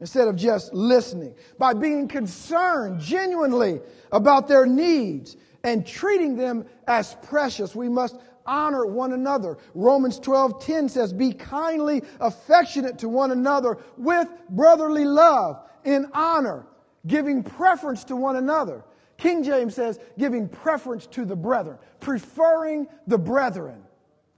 instead 0.00 0.28
of 0.28 0.36
just 0.36 0.72
listening. 0.72 1.34
By 1.58 1.74
being 1.74 2.08
concerned 2.08 3.00
genuinely 3.00 3.80
about 4.10 4.48
their 4.48 4.64
needs 4.64 5.36
and 5.62 5.86
treating 5.86 6.36
them 6.36 6.64
as 6.86 7.14
precious. 7.22 7.74
We 7.74 7.90
must 7.90 8.16
honor 8.46 8.86
one 8.86 9.12
another. 9.12 9.58
Romans 9.74 10.18
12:10 10.18 10.88
says, 10.88 11.12
"Be 11.12 11.32
kindly 11.32 12.02
affectionate 12.18 12.98
to 13.00 13.10
one 13.10 13.30
another 13.30 13.76
with 13.98 14.26
brotherly 14.48 15.04
love 15.04 15.62
in 15.84 16.06
honor." 16.14 16.64
Giving 17.06 17.42
preference 17.42 18.04
to 18.04 18.16
one 18.16 18.36
another. 18.36 18.84
King 19.16 19.44
James 19.44 19.74
says, 19.74 19.98
giving 20.18 20.48
preference 20.48 21.06
to 21.08 21.24
the 21.24 21.36
brethren, 21.36 21.78
preferring 22.00 22.88
the 23.06 23.18
brethren. 23.18 23.82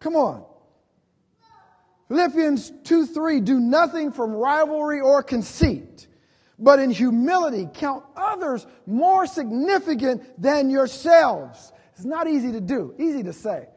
Come 0.00 0.16
on. 0.16 0.44
Philippians 2.08 2.72
2 2.84 3.06
3, 3.06 3.40
do 3.40 3.60
nothing 3.60 4.12
from 4.12 4.32
rivalry 4.32 5.00
or 5.00 5.22
conceit, 5.22 6.08
but 6.58 6.78
in 6.78 6.90
humility 6.90 7.68
count 7.72 8.04
others 8.16 8.66
more 8.86 9.24
significant 9.26 10.22
than 10.40 10.68
yourselves. 10.68 11.72
It's 11.94 12.04
not 12.04 12.28
easy 12.28 12.52
to 12.52 12.60
do, 12.60 12.94
easy 12.98 13.22
to 13.22 13.32
say. 13.32 13.68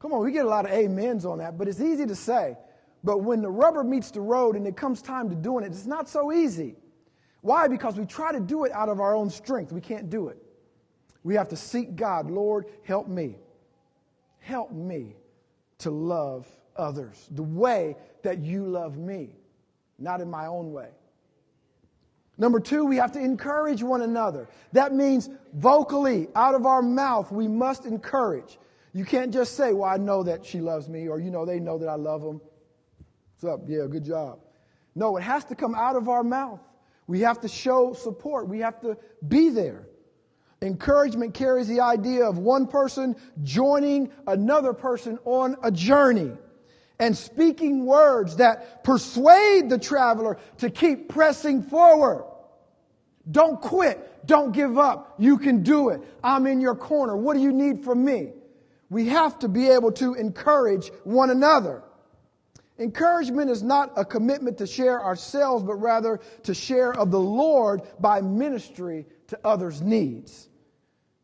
Come 0.00 0.12
on, 0.12 0.24
we 0.24 0.32
get 0.32 0.46
a 0.46 0.48
lot 0.48 0.64
of 0.64 0.72
amens 0.72 1.24
on 1.24 1.38
that, 1.38 1.58
but 1.58 1.68
it's 1.68 1.80
easy 1.80 2.06
to 2.06 2.14
say. 2.14 2.56
But 3.04 3.18
when 3.18 3.40
the 3.40 3.50
rubber 3.50 3.84
meets 3.84 4.10
the 4.10 4.20
road 4.20 4.56
and 4.56 4.66
it 4.66 4.76
comes 4.76 5.00
time 5.00 5.28
to 5.28 5.36
doing 5.36 5.64
it, 5.64 5.68
it's 5.68 5.86
not 5.86 6.08
so 6.08 6.32
easy. 6.32 6.76
Why? 7.40 7.68
Because 7.68 7.96
we 7.96 8.06
try 8.06 8.32
to 8.32 8.40
do 8.40 8.64
it 8.64 8.72
out 8.72 8.88
of 8.88 9.00
our 9.00 9.14
own 9.14 9.30
strength. 9.30 9.72
We 9.72 9.80
can't 9.80 10.10
do 10.10 10.28
it. 10.28 10.42
We 11.22 11.34
have 11.34 11.48
to 11.48 11.56
seek 11.56 11.96
God. 11.96 12.30
Lord, 12.30 12.66
help 12.84 13.08
me. 13.08 13.36
Help 14.38 14.72
me 14.72 15.16
to 15.78 15.90
love 15.90 16.46
others 16.76 17.28
the 17.32 17.42
way 17.42 17.96
that 18.22 18.38
you 18.38 18.64
love 18.66 18.96
me, 18.96 19.30
not 19.98 20.20
in 20.20 20.30
my 20.30 20.46
own 20.46 20.72
way. 20.72 20.88
Number 22.38 22.60
two, 22.60 22.84
we 22.84 22.96
have 22.96 23.12
to 23.12 23.20
encourage 23.20 23.82
one 23.82 24.02
another. 24.02 24.48
That 24.72 24.94
means 24.94 25.30
vocally, 25.54 26.28
out 26.34 26.54
of 26.54 26.66
our 26.66 26.82
mouth, 26.82 27.32
we 27.32 27.48
must 27.48 27.86
encourage. 27.86 28.58
You 28.92 29.04
can't 29.04 29.32
just 29.32 29.56
say, 29.56 29.72
Well, 29.72 29.88
I 29.88 29.96
know 29.96 30.22
that 30.22 30.44
she 30.44 30.60
loves 30.60 30.88
me, 30.88 31.08
or 31.08 31.18
you 31.18 31.30
know, 31.30 31.44
they 31.46 31.60
know 31.60 31.78
that 31.78 31.88
I 31.88 31.94
love 31.94 32.22
them. 32.22 32.40
What's 33.34 33.52
up? 33.52 33.68
Yeah, 33.68 33.86
good 33.90 34.04
job. 34.04 34.38
No, 34.94 35.16
it 35.16 35.22
has 35.22 35.44
to 35.46 35.54
come 35.54 35.74
out 35.74 35.96
of 35.96 36.08
our 36.08 36.22
mouth. 36.22 36.60
We 37.06 37.20
have 37.20 37.40
to 37.40 37.48
show 37.48 37.92
support. 37.92 38.48
We 38.48 38.60
have 38.60 38.80
to 38.80 38.96
be 39.26 39.50
there. 39.50 39.86
Encouragement 40.62 41.34
carries 41.34 41.68
the 41.68 41.80
idea 41.80 42.24
of 42.24 42.38
one 42.38 42.66
person 42.66 43.16
joining 43.42 44.10
another 44.26 44.72
person 44.72 45.18
on 45.24 45.56
a 45.62 45.70
journey 45.70 46.32
and 46.98 47.16
speaking 47.16 47.84
words 47.84 48.36
that 48.36 48.82
persuade 48.82 49.68
the 49.68 49.78
traveler 49.78 50.38
to 50.58 50.70
keep 50.70 51.08
pressing 51.08 51.62
forward. 51.62 52.24
Don't 53.30 53.60
quit. 53.60 54.26
Don't 54.26 54.52
give 54.52 54.78
up. 54.78 55.14
You 55.18 55.38
can 55.38 55.62
do 55.62 55.90
it. 55.90 56.00
I'm 56.22 56.46
in 56.46 56.60
your 56.60 56.74
corner. 56.74 57.16
What 57.16 57.34
do 57.34 57.42
you 57.42 57.52
need 57.52 57.84
from 57.84 58.04
me? 58.04 58.32
We 58.88 59.08
have 59.08 59.38
to 59.40 59.48
be 59.48 59.68
able 59.68 59.92
to 59.92 60.14
encourage 60.14 60.90
one 61.04 61.30
another. 61.30 61.82
Encouragement 62.78 63.50
is 63.50 63.62
not 63.62 63.92
a 63.96 64.04
commitment 64.04 64.58
to 64.58 64.66
share 64.66 65.02
ourselves, 65.02 65.64
but 65.64 65.76
rather 65.76 66.20
to 66.42 66.52
share 66.52 66.92
of 66.92 67.10
the 67.10 67.20
Lord 67.20 67.82
by 68.00 68.20
ministry 68.20 69.06
to 69.28 69.38
others' 69.44 69.80
needs. 69.80 70.48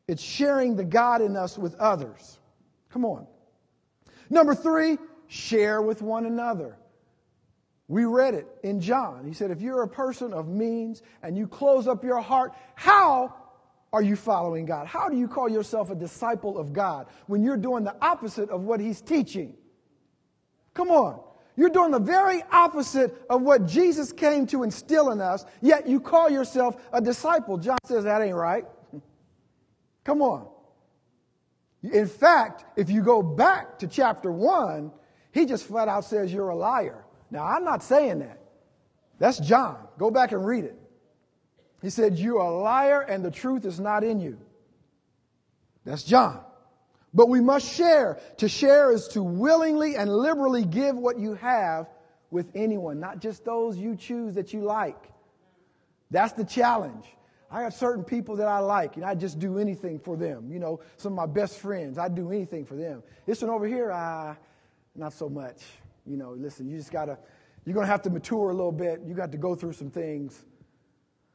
It's 0.09 0.23
sharing 0.23 0.77
the 0.77 0.85
God 0.85 1.21
in 1.21 1.37
us 1.37 1.59
with 1.59 1.75
others. 1.77 2.39
Come 2.91 3.05
on. 3.05 3.27
Number 4.31 4.55
three, 4.55 4.99
share 5.27 5.83
with 5.83 6.01
one 6.01 6.25
another. 6.25 6.79
We 7.87 8.07
read 8.07 8.33
it 8.33 8.47
in 8.63 8.81
John. 8.81 9.27
He 9.27 9.35
said, 9.35 9.51
if 9.51 9.61
you're 9.61 9.83
a 9.83 9.89
person 9.89 10.33
of 10.33 10.49
means 10.49 11.03
and 11.23 11.37
you 11.37 11.47
close 11.47 11.87
up 11.87 12.03
your 12.03 12.21
heart, 12.21 12.55
how 12.75 13.35
are 13.93 14.03
you 14.03 14.17
following 14.17 14.65
God? 14.65 14.87
How 14.87 15.11
do 15.11 15.17
you 15.19 15.29
call 15.29 15.51
yourself 15.51 15.91
a 15.91 15.95
disciple 15.95 16.57
of 16.57 16.73
God 16.73 17.09
when 17.27 17.43
you're 17.43 17.59
doing 17.59 17.85
the 17.85 17.95
opposite 18.01 18.49
of 18.49 18.63
what 18.63 18.81
He's 18.81 19.03
teaching? 19.03 19.55
Come 20.73 20.91
on. 20.91 21.21
You're 21.57 21.71
doing 21.71 21.91
the 21.91 21.99
very 21.99 22.43
opposite 22.51 23.15
of 23.29 23.43
what 23.43 23.67
Jesus 23.67 24.13
came 24.13 24.47
to 24.49 24.63
instill 24.63 25.11
in 25.11 25.21
us, 25.21 25.45
yet 25.61 25.87
you 25.87 26.01
call 26.01 26.31
yourself 26.31 26.77
a 26.93 27.01
disciple. 27.01 27.59
John 27.59 27.79
says 27.85 28.05
that 28.05 28.23
ain't 28.23 28.37
right. 28.37 28.65
Come 30.05 30.23
on. 30.23 30.49
In 31.83 32.07
fact, 32.07 32.65
if 32.77 32.91
you 32.91 33.03
go 33.03 33.23
back 33.23 33.79
to 33.81 33.87
chapter 33.87 34.31
1, 34.31 34.93
he 35.33 35.47
just 35.47 35.65
flat 35.65 35.89
out 35.89 36.05
says 36.05 36.33
you're 36.33 36.51
a 36.51 36.57
liar. 36.57 37.05
Now, 37.31 37.45
I'm 37.45 37.65
not 37.65 37.83
saying 37.83 38.21
that. 38.21 38.39
That's 39.19 39.39
John. 39.39 39.77
Go 39.99 40.11
back 40.11 40.33
and 40.33 40.45
read 40.45 40.65
it. 40.65 40.77
He 41.81 41.91
said, 41.91 42.19
You're 42.19 42.39
a 42.39 42.51
liar 42.51 43.01
and 43.01 43.25
the 43.25 43.31
truth 43.31 43.65
is 43.65 43.81
not 43.81 44.05
in 44.05 44.21
you. 44.21 44.39
That's 45.85 46.05
John. 46.05 46.41
But 47.15 47.29
we 47.29 47.41
must 47.41 47.71
share. 47.71 48.19
To 48.39 48.49
share 48.49 48.91
is 48.91 49.09
to 49.09 49.23
willingly 49.23 49.97
and 49.97 50.11
liberally 50.11 50.65
give 50.65 50.97
what 50.97 51.19
you 51.19 51.35
have 51.35 51.89
with 52.31 52.47
anyone, 52.55 52.99
not 52.99 53.21
just 53.21 53.45
those 53.45 53.77
you 53.77 53.97
choose 53.97 54.35
that 54.37 54.55
you 54.55 54.63
like. 54.63 54.97
That's 56.11 56.33
the 56.33 56.45
challenge. 56.45 57.05
I 57.51 57.63
have 57.63 57.75
certain 57.75 58.05
people 58.05 58.37
that 58.37 58.49
I 58.49 58.61
like, 58.61 58.97
and 58.97 59.05
I 59.05 59.15
just 59.15 59.39
do 59.39 59.59
anything 59.59 59.99
for 59.99 60.17
them. 60.17 60.51
You 60.51 60.59
know, 60.59 60.81
some 60.97 61.13
of 61.13 61.17
my 61.17 61.27
best 61.27 61.59
friends, 61.59 61.99
I 61.99 62.09
do 62.09 62.31
anything 62.31 62.65
for 62.65 62.77
them. 62.77 63.03
This 63.27 63.43
one 63.43 63.51
over 63.51 63.67
here, 63.67 63.93
uh, 63.93 64.35
not 64.95 65.13
so 65.13 65.29
much. 65.29 65.61
You 66.07 66.17
know, 66.17 66.33
listen, 66.33 66.67
you 66.67 66.79
just 66.79 66.91
gotta, 66.91 67.19
you're 67.67 67.75
gonna 67.75 67.87
have 67.87 68.03
to 68.03 68.11
mature 68.11 68.49
a 68.49 68.55
little 68.55 68.73
bit. 68.73 69.03
You 69.05 69.15
got 69.15 69.33
to 69.33 69.39
go 69.39 69.55
through 69.55 69.75
some 69.75 69.91
things. 69.91 70.43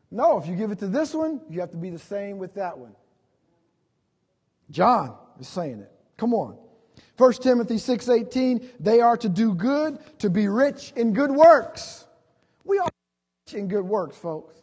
No, 0.10 0.40
if 0.40 0.48
you 0.48 0.56
give 0.56 0.72
it 0.72 0.80
to 0.80 0.88
this 0.88 1.14
one, 1.14 1.42
you 1.50 1.60
have 1.60 1.72
to 1.72 1.78
be 1.78 1.92
the 1.92 2.00
same 2.00 2.40
with 2.40 2.56
that 2.56 2.80
one. 2.80 2.96
John 4.72 5.16
is 5.40 5.48
saying 5.48 5.80
it. 5.82 5.92
Come 6.18 6.34
on. 6.34 6.58
1 7.18 7.34
Timothy 7.42 7.78
6:18, 7.78 8.70
they 8.80 9.02
are 9.02 9.18
to 9.18 9.30
do 9.30 9.54
good, 9.54 10.00
to 10.20 10.30
be 10.30 10.48
rich 10.48 10.94
in 10.96 11.14
good 11.14 11.32
works. 11.32 12.06
We 12.64 12.80
are 12.80 12.90
rich 13.46 13.56
in 13.56 13.68
good 13.68 13.86
works, 13.86 14.18
folks. 14.18 14.56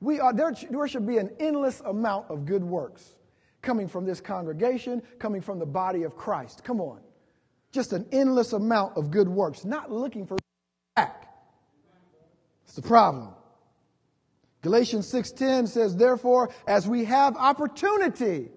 We 0.00 0.20
are 0.20 0.32
there, 0.32 0.54
there 0.70 0.88
should 0.88 1.06
be 1.06 1.18
an 1.18 1.30
endless 1.40 1.80
amount 1.80 2.30
of 2.30 2.44
good 2.44 2.62
works 2.62 3.16
coming 3.62 3.88
from 3.88 4.04
this 4.04 4.20
congregation, 4.20 5.02
coming 5.18 5.40
from 5.40 5.58
the 5.58 5.66
body 5.66 6.04
of 6.04 6.16
Christ. 6.16 6.62
Come 6.64 6.80
on. 6.80 7.00
Just 7.72 7.92
an 7.92 8.06
endless 8.12 8.52
amount 8.52 8.96
of 8.96 9.10
good 9.10 9.28
works, 9.28 9.64
not 9.64 9.90
looking 9.90 10.26
for 10.26 10.36
back. 10.94 11.26
It's 12.64 12.74
the 12.74 12.82
problem. 12.82 13.34
Galatians 14.62 15.06
6:10 15.06 15.66
says, 15.66 15.96
"Therefore, 15.96 16.50
as 16.66 16.88
we 16.88 17.04
have 17.04 17.36
opportunity, 17.36 18.50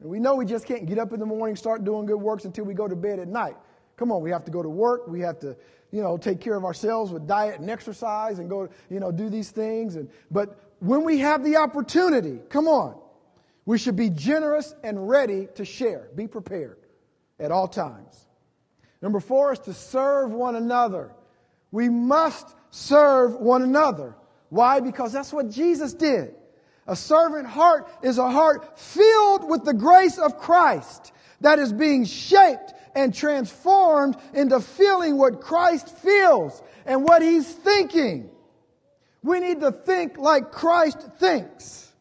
and 0.00 0.08
we 0.08 0.20
know 0.20 0.34
we 0.34 0.44
just 0.44 0.66
can't 0.66 0.86
get 0.86 0.98
up 0.98 1.12
in 1.12 1.20
the 1.20 1.26
morning, 1.26 1.56
start 1.56 1.84
doing 1.84 2.06
good 2.06 2.20
works 2.20 2.44
until 2.44 2.64
we 2.64 2.74
go 2.74 2.86
to 2.86 2.96
bed 2.96 3.18
at 3.18 3.28
night. 3.28 3.56
Come 3.96 4.12
on, 4.12 4.22
we 4.22 4.30
have 4.30 4.44
to 4.44 4.50
go 4.50 4.62
to 4.62 4.68
work. 4.68 5.08
We 5.08 5.20
have 5.20 5.40
to, 5.40 5.56
you 5.90 6.02
know, 6.02 6.16
take 6.16 6.40
care 6.40 6.54
of 6.54 6.64
ourselves 6.64 7.10
with 7.10 7.26
diet 7.26 7.58
and 7.58 7.68
exercise 7.68 8.38
and 8.38 8.48
go, 8.48 8.68
you 8.88 9.00
know, 9.00 9.10
do 9.10 9.28
these 9.28 9.50
things. 9.50 9.96
And, 9.96 10.08
but 10.30 10.58
when 10.78 11.04
we 11.04 11.18
have 11.18 11.42
the 11.42 11.56
opportunity, 11.56 12.38
come 12.48 12.68
on, 12.68 13.00
we 13.64 13.76
should 13.76 13.96
be 13.96 14.08
generous 14.08 14.74
and 14.84 15.08
ready 15.08 15.48
to 15.56 15.64
share. 15.64 16.08
Be 16.14 16.28
prepared 16.28 16.78
at 17.40 17.50
all 17.50 17.66
times. 17.66 18.26
Number 19.02 19.20
four 19.20 19.52
is 19.52 19.58
to 19.60 19.74
serve 19.74 20.30
one 20.30 20.54
another. 20.54 21.12
We 21.70 21.88
must 21.88 22.54
serve 22.70 23.34
one 23.34 23.62
another. 23.62 24.14
Why? 24.48 24.80
Because 24.80 25.12
that's 25.12 25.32
what 25.32 25.50
Jesus 25.50 25.92
did. 25.92 26.34
A 26.88 26.96
servant 26.96 27.46
heart 27.46 27.86
is 28.02 28.16
a 28.16 28.30
heart 28.30 28.78
filled 28.78 29.48
with 29.48 29.64
the 29.64 29.74
grace 29.74 30.18
of 30.18 30.38
Christ 30.38 31.12
that 31.42 31.58
is 31.58 31.72
being 31.72 32.06
shaped 32.06 32.72
and 32.94 33.14
transformed 33.14 34.16
into 34.32 34.58
feeling 34.58 35.18
what 35.18 35.42
Christ 35.42 35.90
feels 35.98 36.62
and 36.86 37.04
what 37.04 37.20
he's 37.20 37.46
thinking. 37.46 38.30
We 39.22 39.38
need 39.40 39.60
to 39.60 39.70
think 39.70 40.16
like 40.16 40.50
Christ 40.50 40.98
thinks. 41.18 41.92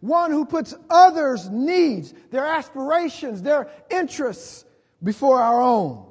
One 0.00 0.30
who 0.30 0.44
puts 0.44 0.74
others' 0.88 1.50
needs, 1.50 2.14
their 2.30 2.46
aspirations, 2.46 3.42
their 3.42 3.68
interests 3.90 4.64
before 5.02 5.42
our 5.42 5.60
own. 5.60 6.06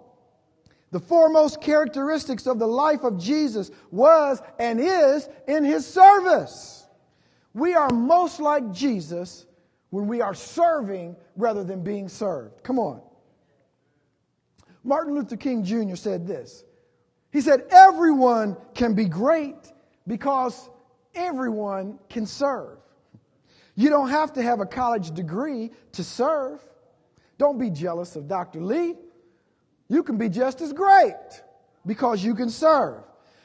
The 0.91 0.99
foremost 0.99 1.61
characteristics 1.61 2.47
of 2.47 2.59
the 2.59 2.67
life 2.67 3.03
of 3.03 3.17
Jesus 3.17 3.71
was 3.91 4.41
and 4.59 4.81
is 4.81 5.29
in 5.47 5.63
his 5.63 5.87
service. 5.87 6.74
We 7.55 7.73
are 7.73 7.89
most 7.89 8.41
like 8.41 8.73
Jesus 8.73 9.45
when 9.89 10.07
we 10.07 10.19
are 10.19 10.33
serving 10.33 11.15
rather 11.37 11.63
than 11.63 11.83
being 11.83 12.09
served. 12.09 12.61
Come 12.63 12.77
on. 12.77 13.01
Martin 14.83 15.15
Luther 15.15 15.37
King 15.37 15.63
Jr. 15.63 15.95
said 15.95 16.27
this. 16.27 16.65
He 17.31 17.39
said, 17.39 17.63
Everyone 17.71 18.57
can 18.73 18.93
be 18.93 19.05
great 19.05 19.55
because 20.05 20.69
everyone 21.15 21.97
can 22.09 22.25
serve. 22.25 22.77
You 23.75 23.89
don't 23.89 24.09
have 24.09 24.33
to 24.33 24.41
have 24.41 24.59
a 24.59 24.65
college 24.65 25.11
degree 25.11 25.71
to 25.93 26.03
serve. 26.03 26.59
Don't 27.37 27.57
be 27.57 27.69
jealous 27.69 28.17
of 28.17 28.27
Dr. 28.27 28.61
Lee. 28.61 28.95
You 29.87 30.03
can 30.03 30.17
be 30.17 30.27
just 30.27 30.59
as 30.59 30.73
great 30.73 31.41
because 31.85 32.21
you 32.21 32.35
can 32.35 32.49
serve. 32.49 33.01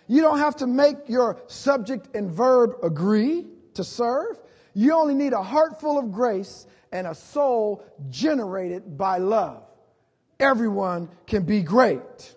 You 0.08 0.20
don't 0.20 0.38
have 0.38 0.56
to 0.56 0.66
make 0.66 0.96
your 1.08 1.40
subject 1.46 2.08
and 2.16 2.28
verb 2.28 2.74
agree 2.82 3.46
to 3.80 3.84
serve. 3.84 4.38
You 4.74 4.94
only 4.94 5.14
need 5.14 5.32
a 5.32 5.42
heart 5.42 5.80
full 5.80 5.98
of 5.98 6.12
grace 6.12 6.66
and 6.92 7.06
a 7.06 7.14
soul 7.14 7.84
generated 8.08 8.96
by 8.96 9.18
love. 9.18 9.62
Everyone 10.38 11.08
can 11.26 11.44
be 11.44 11.62
great. 11.62 12.34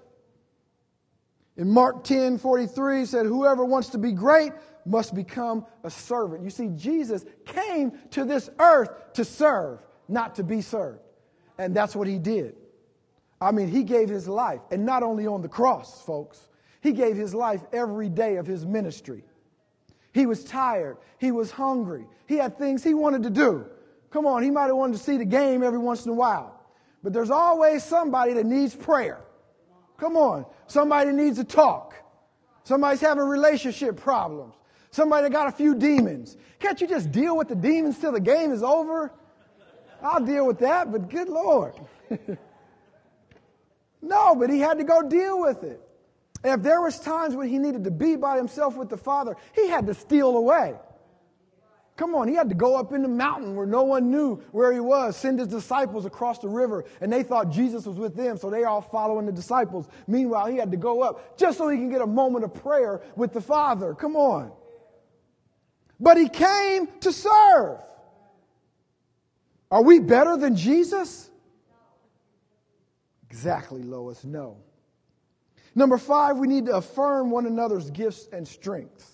In 1.58 1.70
Mark 1.70 2.04
10 2.04 2.38
43 2.38 3.06
said, 3.06 3.26
Whoever 3.26 3.64
wants 3.64 3.90
to 3.90 3.98
be 3.98 4.12
great 4.12 4.52
must 4.86 5.14
become 5.14 5.66
a 5.84 5.90
servant. 5.90 6.44
You 6.44 6.50
see, 6.50 6.70
Jesus 6.76 7.26
came 7.46 7.92
to 8.12 8.26
this 8.26 8.50
earth 8.60 9.14
to 9.14 9.24
serve, 9.24 9.80
not 10.08 10.36
to 10.36 10.44
be 10.44 10.62
served. 10.62 11.00
And 11.58 11.76
that's 11.76 11.96
what 11.96 12.08
he 12.08 12.18
did. 12.18 12.56
I 13.40 13.52
mean, 13.52 13.68
he 13.68 13.84
gave 13.84 14.10
his 14.10 14.28
life, 14.28 14.62
and 14.72 14.86
not 14.86 15.04
only 15.04 15.28
on 15.28 15.42
the 15.42 15.50
cross, 15.50 16.02
folks, 16.04 16.48
he 16.82 16.92
gave 16.92 17.16
his 17.16 17.36
life 17.36 17.62
every 17.72 18.10
day 18.10 18.38
of 18.38 18.48
his 18.48 18.66
ministry. 18.66 19.24
He 20.14 20.26
was 20.26 20.44
tired. 20.44 20.98
He 21.18 21.32
was 21.32 21.52
hungry. 21.52 22.06
He 22.28 22.38
had 22.38 22.58
things 22.58 22.84
he 22.84 22.94
wanted 22.94 23.24
to 23.24 23.30
do. 23.30 23.66
Come 24.12 24.26
on, 24.28 24.44
he 24.44 24.52
might 24.52 24.68
have 24.68 24.76
wanted 24.76 24.94
to 24.98 25.04
see 25.04 25.18
the 25.18 25.26
game 25.26 25.64
every 25.64 25.80
once 25.80 26.06
in 26.06 26.12
a 26.12 26.16
while. 26.16 26.62
But 27.02 27.14
there's 27.14 27.32
always 27.32 27.84
somebody 27.84 28.34
that 28.34 28.46
needs 28.46 28.76
prayer. 28.76 29.22
Come 29.98 30.16
on, 30.16 30.46
somebody 30.68 31.12
needs 31.12 31.38
to 31.38 31.44
talk. 31.44 31.96
Somebody's 32.64 33.02
having 33.02 33.24
relationship 33.24 33.98
problems. 33.98 34.54
Somebody 34.92 35.30
got 35.30 35.48
a 35.48 35.52
few 35.52 35.76
demons. 35.76 36.38
Can't 36.60 36.80
you 36.80 36.88
just 36.88 37.12
deal 37.12 37.36
with 37.36 37.48
the 37.48 37.56
demons 37.56 37.98
till 37.98 38.12
the 38.12 38.20
game 38.20 38.52
is 38.52 38.62
over? 38.62 39.12
I'll 40.02 40.24
deal 40.24 40.46
with 40.46 40.60
that, 40.60 40.92
but 40.92 41.10
good 41.10 41.30
Lord. 41.30 41.74
no, 44.02 44.36
but 44.36 44.50
he 44.50 44.60
had 44.60 44.78
to 44.78 44.84
go 44.84 45.02
deal 45.02 45.42
with 45.42 45.64
it. 45.64 45.82
And 46.44 46.60
if 46.60 46.64
there 46.64 46.82
was 46.82 47.00
times 47.00 47.36
when 47.36 47.48
he 47.48 47.58
needed 47.58 47.86
to 47.86 47.92
be 47.92 48.16
by 48.16 48.38
himself 48.38 48.76
with 48.76 48.90
the 48.90 48.98
Father, 48.98 49.38
he 49.56 49.70
had 49.70 49.88
to 49.88 49.94
steal 49.94 50.36
away. 50.36 50.76
Come 51.96 52.16
on, 52.16 52.28
he 52.28 52.34
had 52.34 52.50
to 52.50 52.56
go 52.56 52.76
up 52.76 52.92
in 52.92 53.04
the 53.04 53.08
mountain 53.08 53.56
where 53.56 53.68
no 53.68 53.84
one 53.84 54.10
knew 54.10 54.38
where 54.52 54.74
he 54.74 54.80
was, 54.80 55.16
send 55.16 55.38
his 55.38 55.48
disciples 55.48 56.06
across 56.06 56.40
the 56.40 56.48
river, 56.50 56.86
and 57.02 57.14
they 57.14 57.22
thought 57.22 57.52
Jesus 57.52 57.86
was 57.86 57.98
with 57.98 58.16
them, 58.16 58.36
so 58.36 58.50
they 58.50 58.64
all 58.64 58.82
following 58.82 59.28
the 59.28 59.32
disciples. 59.32 59.88
Meanwhile, 60.08 60.48
he 60.48 60.58
had 60.58 60.72
to 60.72 60.78
go 60.78 61.04
up 61.04 61.38
just 61.38 61.60
so 61.60 61.70
he 61.70 61.78
can 61.78 61.90
get 61.90 62.02
a 62.02 62.08
moment 62.08 62.46
of 62.46 62.54
prayer 62.56 63.02
with 63.16 63.32
the 63.32 63.42
Father. 63.42 63.94
Come 63.94 64.16
on. 64.16 64.52
But 66.00 66.18
he 66.18 66.30
came 66.30 66.88
to 67.02 67.14
serve. 67.14 67.78
Are 69.70 69.84
we 69.84 70.00
better 70.00 70.36
than 70.36 70.56
Jesus? 70.56 71.30
Exactly, 73.30 73.84
Lois, 73.84 74.24
no. 74.24 74.63
Number 75.76 75.98
five, 75.98 76.38
we 76.38 76.48
need 76.48 76.68
to 76.68 76.76
affirm 76.76 77.32
one 77.32 77.46
another's 77.46 77.90
gifts 77.92 78.28
and 78.32 78.48
strengths 78.48 79.14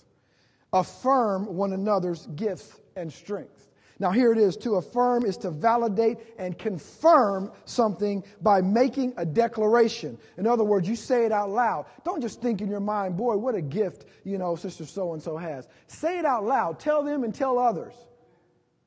affirm 0.74 1.46
one 1.46 1.74
another's 1.74 2.28
gifts 2.36 2.80
and 2.96 3.12
strengths. 3.12 3.68
Now, 4.02 4.12
here 4.12 4.32
it 4.32 4.38
is 4.38 4.56
to 4.58 4.76
affirm 4.76 5.26
is 5.26 5.36
to 5.38 5.52
validate 5.52 6.20
and 6.38 6.58
confirm 6.58 7.52
something 7.66 8.24
by 8.42 8.62
making 8.62 9.14
a 9.18 9.26
declaration. 9.26 10.18
In 10.38 10.48
other 10.48 10.64
words, 10.64 10.88
you 10.88 10.96
say 10.96 11.26
it 11.26 11.34
out 11.34 11.50
loud. 11.50 11.86
Don't 12.06 12.22
just 12.22 12.42
think 12.42 12.62
in 12.62 12.70
your 12.70 12.80
mind, 12.80 13.18
boy, 13.18 13.36
what 13.36 13.56
a 13.56 13.62
gift, 13.62 14.06
you 14.24 14.38
know, 14.38 14.56
Sister 14.56 14.86
so 14.86 15.14
and 15.14 15.22
so 15.22 15.36
has. 15.36 15.68
Say 15.88 16.18
it 16.18 16.24
out 16.24 16.46
loud. 16.46 16.80
Tell 16.80 17.04
them 17.04 17.26
and 17.26 17.36
tell 17.36 17.60
others. 17.60 17.94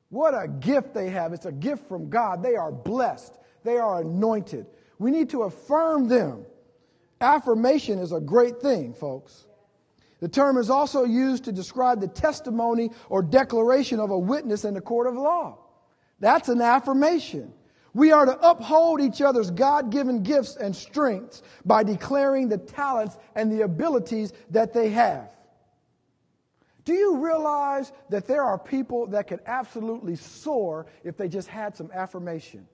What 0.09 0.33
a 0.33 0.49
gift 0.49 0.95
they 0.95 1.11
have. 1.11 1.35
It's 1.35 1.47
a 1.47 1.53
gift 1.53 1.89
from 1.89 2.09
God. 2.09 2.43
They 2.43 2.57
are 2.57 2.73
blessed, 2.73 3.39
they 3.65 3.77
are 3.77 4.01
anointed. 4.01 4.65
We 4.99 5.11
need 5.11 5.29
to 5.31 5.43
affirm 5.43 6.09
them. 6.09 6.47
Affirmation 7.23 8.01
is 8.01 8.11
a 8.11 8.21
great 8.21 8.61
thing, 8.61 8.93
folks. 8.93 9.47
The 10.19 10.29
term 10.29 10.57
is 10.57 10.71
also 10.71 11.05
used 11.05 11.45
to 11.45 11.53
describe 11.53 12.01
the 12.01 12.09
testimony 12.09 12.91
or 13.09 13.23
declaration 13.23 14.01
of 14.01 14.11
a 14.11 14.19
witness 14.19 14.65
in 14.65 14.75
the 14.75 14.81
court 14.81 15.07
of 15.07 15.15
law. 15.15 15.59
That's 16.19 16.49
an 16.49 16.61
affirmation. 16.61 17.53
We 17.95 18.11
are 18.11 18.25
to 18.25 18.39
uphold 18.41 19.01
each 19.01 19.21
other's 19.21 19.51
God 19.51 19.91
given 19.91 20.23
gifts 20.23 20.57
and 20.57 20.75
strengths 20.75 21.43
by 21.65 21.85
declaring 21.85 22.49
the 22.49 22.59
talents 22.59 23.17
and 23.37 23.53
the 23.53 23.63
abilities 23.63 24.33
that 24.51 24.73
they 24.73 24.91
have. 24.91 25.31
Do 26.85 26.95
you 26.95 27.19
realize 27.19 27.93
that 28.09 28.27
there 28.27 28.43
are 28.43 28.59
people 28.59 29.07
that 29.09 29.29
could 29.29 29.41
absolutely 29.47 30.17
soar 30.17 30.87
if 31.05 31.17
they 31.17 31.29
just 31.29 31.47
had 31.47 31.77
some 31.77 31.91
affirmation? 31.93 32.67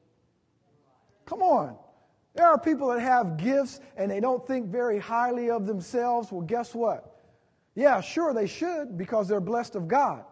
Come 1.26 1.42
on. 1.42 1.76
There 2.38 2.46
are 2.46 2.57
people 2.57 2.87
that 2.90 3.01
have 3.01 3.37
gifts 3.37 3.81
and 3.96 4.09
they 4.09 4.20
don't 4.20 4.46
think 4.46 4.68
very 4.68 5.01
highly 5.01 5.51
of 5.51 5.66
themselves. 5.66 6.31
Well, 6.31 6.42
guess 6.42 6.72
what? 6.72 7.16
Yeah, 7.74 8.01
sure, 8.01 8.33
they 8.33 8.46
should 8.46 8.96
because 8.96 9.27
they're 9.27 9.40
blessed 9.40 9.74
of 9.74 9.88
God. 9.88 10.24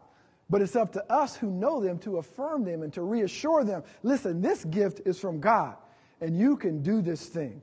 But 0.48 0.62
it's 0.62 0.76
up 0.76 0.92
to 0.92 1.12
us 1.12 1.34
who 1.34 1.50
know 1.50 1.80
them 1.80 1.98
to 2.00 2.18
affirm 2.18 2.62
them 2.62 2.84
and 2.84 2.92
to 2.92 3.02
reassure 3.02 3.64
them 3.64 3.82
listen, 4.04 4.40
this 4.40 4.64
gift 4.66 5.00
is 5.04 5.18
from 5.18 5.40
God, 5.40 5.74
and 6.20 6.38
you 6.38 6.56
can 6.56 6.80
do 6.80 7.02
this 7.02 7.26
thing. 7.26 7.60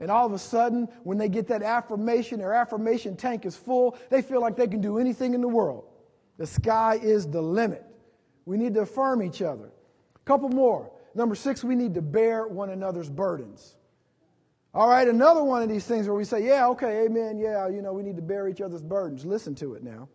And 0.00 0.10
all 0.10 0.26
of 0.26 0.32
a 0.32 0.40
sudden, 0.40 0.88
when 1.04 1.16
they 1.16 1.28
get 1.28 1.46
that 1.46 1.62
affirmation, 1.62 2.40
their 2.40 2.54
affirmation 2.54 3.14
tank 3.14 3.46
is 3.46 3.54
full, 3.54 3.96
they 4.10 4.22
feel 4.22 4.40
like 4.40 4.56
they 4.56 4.66
can 4.66 4.80
do 4.80 4.98
anything 4.98 5.34
in 5.34 5.40
the 5.40 5.46
world. 5.46 5.84
The 6.36 6.48
sky 6.48 6.98
is 7.00 7.28
the 7.28 7.40
limit. 7.40 7.84
We 8.44 8.56
need 8.56 8.74
to 8.74 8.80
affirm 8.80 9.22
each 9.22 9.40
other. 9.40 9.70
A 10.16 10.24
couple 10.24 10.48
more. 10.48 10.90
Number 11.14 11.34
six, 11.34 11.62
we 11.62 11.74
need 11.74 11.94
to 11.94 12.02
bear 12.02 12.46
one 12.46 12.70
another's 12.70 13.08
burdens. 13.08 13.76
All 14.74 14.88
right, 14.88 15.06
another 15.06 15.44
one 15.44 15.62
of 15.62 15.68
these 15.68 15.84
things 15.84 16.06
where 16.06 16.16
we 16.16 16.24
say, 16.24 16.46
yeah, 16.46 16.66
okay, 16.68 17.04
amen, 17.04 17.38
yeah, 17.38 17.68
you 17.68 17.82
know, 17.82 17.92
we 17.92 18.02
need 18.02 18.16
to 18.16 18.22
bear 18.22 18.48
each 18.48 18.62
other's 18.62 18.82
burdens. 18.82 19.24
Listen 19.24 19.54
to 19.56 19.74
it 19.74 19.82
now. 19.82 20.08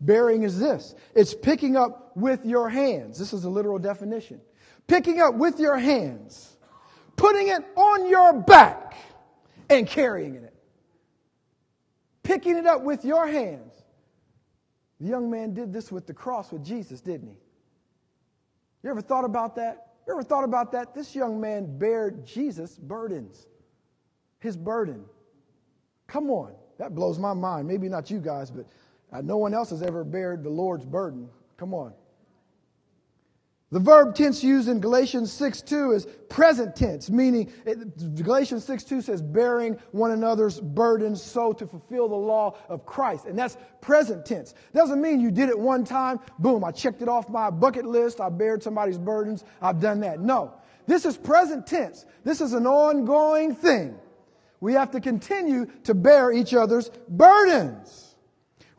Bearing 0.00 0.44
is 0.44 0.58
this 0.58 0.94
it's 1.14 1.34
picking 1.34 1.76
up 1.76 2.16
with 2.16 2.44
your 2.46 2.70
hands. 2.70 3.18
This 3.18 3.32
is 3.32 3.44
a 3.44 3.50
literal 3.50 3.78
definition. 3.78 4.40
Picking 4.86 5.20
up 5.20 5.34
with 5.34 5.60
your 5.60 5.76
hands, 5.76 6.56
putting 7.16 7.48
it 7.48 7.62
on 7.76 8.08
your 8.08 8.32
back, 8.40 8.96
and 9.68 9.86
carrying 9.86 10.36
it. 10.36 10.54
Picking 12.22 12.56
it 12.56 12.66
up 12.66 12.82
with 12.82 13.04
your 13.04 13.26
hands. 13.26 13.74
The 15.00 15.08
young 15.08 15.30
man 15.30 15.54
did 15.54 15.72
this 15.72 15.92
with 15.92 16.06
the 16.06 16.14
cross 16.14 16.50
with 16.50 16.64
Jesus, 16.64 17.00
didn't 17.00 17.28
he? 17.28 17.36
You 18.82 18.90
ever 18.90 19.00
thought 19.00 19.24
about 19.24 19.56
that? 19.56 19.89
You 20.10 20.16
ever 20.16 20.24
thought 20.24 20.42
about 20.42 20.72
that? 20.72 20.92
This 20.92 21.14
young 21.14 21.40
man 21.40 21.78
bared 21.78 22.26
Jesus' 22.26 22.76
burdens 22.76 23.46
his 24.40 24.56
burden. 24.56 25.04
Come 26.08 26.30
on. 26.30 26.52
That 26.78 26.96
blows 26.96 27.16
my 27.16 27.32
mind. 27.32 27.68
Maybe 27.68 27.88
not 27.88 28.10
you 28.10 28.18
guys, 28.18 28.50
but 28.50 28.66
uh, 29.12 29.20
no 29.20 29.36
one 29.36 29.54
else 29.54 29.70
has 29.70 29.82
ever 29.82 30.02
bared 30.02 30.42
the 30.42 30.50
Lord's 30.50 30.84
burden. 30.84 31.28
Come 31.56 31.72
on. 31.74 31.92
The 33.72 33.78
verb 33.78 34.16
tense 34.16 34.42
used 34.42 34.68
in 34.68 34.80
Galatians 34.80 35.32
6 35.32 35.62
2 35.62 35.92
is 35.92 36.06
present 36.28 36.74
tense, 36.74 37.08
meaning 37.08 37.52
it, 37.64 38.16
Galatians 38.16 38.64
6 38.64 38.82
2 38.82 39.00
says, 39.00 39.22
bearing 39.22 39.78
one 39.92 40.10
another's 40.10 40.60
burdens 40.60 41.22
so 41.22 41.52
to 41.52 41.68
fulfill 41.68 42.08
the 42.08 42.16
law 42.16 42.56
of 42.68 42.84
Christ. 42.84 43.26
And 43.26 43.38
that's 43.38 43.56
present 43.80 44.26
tense. 44.26 44.54
Doesn't 44.74 45.00
mean 45.00 45.20
you 45.20 45.30
did 45.30 45.50
it 45.50 45.58
one 45.58 45.84
time, 45.84 46.18
boom, 46.40 46.64
I 46.64 46.72
checked 46.72 47.00
it 47.00 47.08
off 47.08 47.28
my 47.28 47.48
bucket 47.48 47.86
list, 47.86 48.20
I 48.20 48.28
bared 48.28 48.60
somebody's 48.60 48.98
burdens, 48.98 49.44
I've 49.62 49.80
done 49.80 50.00
that. 50.00 50.18
No. 50.18 50.52
This 50.88 51.04
is 51.04 51.16
present 51.16 51.64
tense. 51.64 52.06
This 52.24 52.40
is 52.40 52.52
an 52.52 52.66
ongoing 52.66 53.54
thing. 53.54 53.96
We 54.58 54.72
have 54.72 54.90
to 54.90 55.00
continue 55.00 55.66
to 55.84 55.94
bear 55.94 56.32
each 56.32 56.54
other's 56.54 56.90
burdens. 57.08 58.09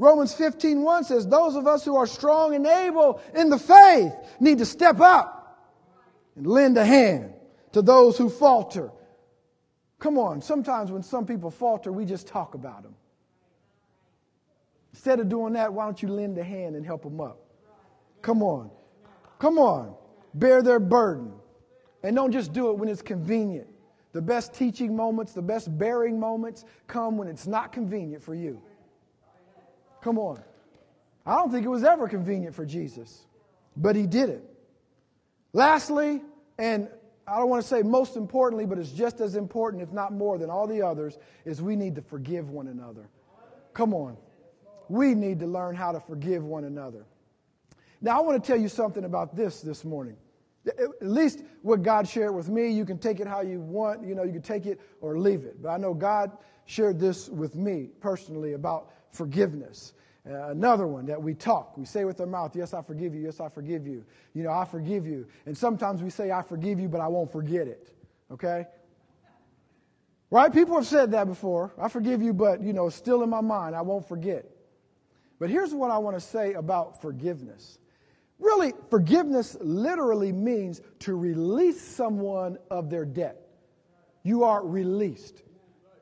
Romans 0.01 0.33
15:1 0.33 1.03
says, 1.03 1.27
"Those 1.27 1.55
of 1.55 1.67
us 1.67 1.85
who 1.85 1.95
are 1.95 2.07
strong 2.07 2.55
and 2.55 2.65
able 2.65 3.19
in 3.35 3.49
the 3.49 3.59
faith 3.59 4.11
need 4.39 4.57
to 4.57 4.65
step 4.65 4.99
up 4.99 5.59
and 6.35 6.47
lend 6.47 6.75
a 6.75 6.83
hand 6.83 7.35
to 7.73 7.83
those 7.83 8.17
who 8.17 8.27
falter." 8.27 8.91
Come 9.99 10.17
on, 10.17 10.41
sometimes 10.41 10.91
when 10.91 11.03
some 11.03 11.27
people 11.27 11.51
falter, 11.51 11.91
we 11.91 12.05
just 12.05 12.25
talk 12.25 12.55
about 12.55 12.81
them. 12.81 12.95
Instead 14.91 15.19
of 15.19 15.29
doing 15.29 15.53
that, 15.53 15.71
why 15.71 15.85
don't 15.85 16.01
you 16.01 16.09
lend 16.09 16.35
a 16.39 16.43
hand 16.43 16.75
and 16.75 16.83
help 16.83 17.03
them 17.03 17.21
up? 17.21 17.37
Come 18.23 18.41
on. 18.41 18.71
Come 19.37 19.59
on. 19.59 19.93
Bear 20.33 20.63
their 20.63 20.79
burden. 20.79 21.31
And 22.01 22.15
don't 22.15 22.31
just 22.31 22.53
do 22.53 22.71
it 22.71 22.79
when 22.79 22.89
it's 22.89 23.03
convenient. 23.03 23.67
The 24.13 24.21
best 24.23 24.55
teaching 24.55 24.95
moments, 24.95 25.33
the 25.33 25.43
best 25.43 25.77
bearing 25.77 26.19
moments 26.19 26.65
come 26.87 27.19
when 27.19 27.27
it's 27.27 27.45
not 27.45 27.71
convenient 27.71 28.23
for 28.23 28.33
you. 28.33 28.63
Come 30.01 30.17
on. 30.17 30.41
I 31.25 31.35
don't 31.35 31.51
think 31.51 31.65
it 31.65 31.69
was 31.69 31.83
ever 31.83 32.07
convenient 32.07 32.55
for 32.55 32.65
Jesus, 32.65 33.25
but 33.77 33.95
he 33.95 34.07
did 34.07 34.29
it. 34.29 34.43
Lastly, 35.53 36.21
and 36.57 36.89
I 37.27 37.37
don't 37.37 37.49
want 37.49 37.61
to 37.61 37.67
say 37.67 37.83
most 37.83 38.15
importantly, 38.15 38.65
but 38.65 38.77
it's 38.77 38.91
just 38.91 39.21
as 39.21 39.35
important, 39.35 39.83
if 39.83 39.91
not 39.91 40.11
more 40.11 40.37
than 40.37 40.49
all 40.49 40.67
the 40.67 40.81
others, 40.81 41.17
is 41.45 41.61
we 41.61 41.75
need 41.75 41.95
to 41.95 42.01
forgive 42.01 42.49
one 42.49 42.67
another. 42.67 43.09
Come 43.73 43.93
on. 43.93 44.17
We 44.89 45.13
need 45.13 45.39
to 45.39 45.47
learn 45.47 45.75
how 45.75 45.91
to 45.91 45.99
forgive 45.99 46.43
one 46.43 46.65
another. 46.65 47.05
Now, 48.01 48.17
I 48.17 48.21
want 48.21 48.43
to 48.43 48.45
tell 48.45 48.59
you 48.59 48.67
something 48.67 49.05
about 49.05 49.35
this 49.35 49.61
this 49.61 49.85
morning. 49.85 50.17
At 50.67 51.01
least 51.01 51.43
what 51.61 51.81
God 51.83 52.07
shared 52.07 52.35
with 52.35 52.49
me, 52.49 52.69
you 52.69 52.85
can 52.85 52.97
take 52.97 53.19
it 53.19 53.27
how 53.27 53.41
you 53.41 53.59
want. 53.59 54.05
You 54.05 54.15
know, 54.15 54.23
you 54.23 54.33
can 54.33 54.41
take 54.41 54.65
it 54.65 54.79
or 54.99 55.17
leave 55.17 55.43
it. 55.43 55.61
But 55.61 55.69
I 55.69 55.77
know 55.77 55.93
God 55.93 56.31
shared 56.65 56.99
this 56.99 57.29
with 57.29 57.55
me 57.55 57.89
personally 57.99 58.53
about 58.53 58.91
forgiveness. 59.11 59.93
Uh, 60.29 60.49
another 60.49 60.85
one 60.85 61.05
that 61.07 61.21
we 61.21 61.33
talk, 61.33 61.77
we 61.77 61.85
say 61.85 62.05
with 62.05 62.19
our 62.21 62.27
mouth, 62.27 62.55
Yes, 62.55 62.73
I 62.73 62.81
forgive 62.81 63.15
you. 63.15 63.21
Yes, 63.21 63.39
I 63.39 63.49
forgive 63.49 63.87
you. 63.87 64.05
You 64.33 64.43
know, 64.43 64.51
I 64.51 64.65
forgive 64.65 65.05
you. 65.05 65.27
And 65.45 65.57
sometimes 65.57 66.03
we 66.03 66.09
say, 66.09 66.31
I 66.31 66.41
forgive 66.43 66.79
you, 66.79 66.87
but 66.87 67.01
I 67.01 67.07
won't 67.07 67.31
forget 67.31 67.67
it. 67.67 67.93
Okay? 68.31 68.65
Right? 70.29 70.53
People 70.53 70.75
have 70.75 70.85
said 70.85 71.11
that 71.11 71.27
before. 71.27 71.73
I 71.77 71.89
forgive 71.89 72.21
you, 72.21 72.33
but, 72.33 72.61
you 72.61 72.71
know, 72.71 72.89
still 72.89 73.23
in 73.23 73.29
my 73.29 73.41
mind. 73.41 73.75
I 73.75 73.81
won't 73.81 74.07
forget. 74.07 74.45
But 75.39 75.49
here's 75.49 75.73
what 75.73 75.91
I 75.91 75.97
want 75.97 76.15
to 76.15 76.21
say 76.21 76.53
about 76.53 77.01
forgiveness 77.01 77.79
Really, 78.41 78.73
forgiveness 78.89 79.55
literally 79.61 80.31
means 80.31 80.81
to 81.01 81.15
release 81.15 81.79
someone 81.79 82.57
of 82.71 82.89
their 82.89 83.05
debt. 83.05 83.39
You 84.23 84.43
are 84.43 84.65
released. 84.65 85.43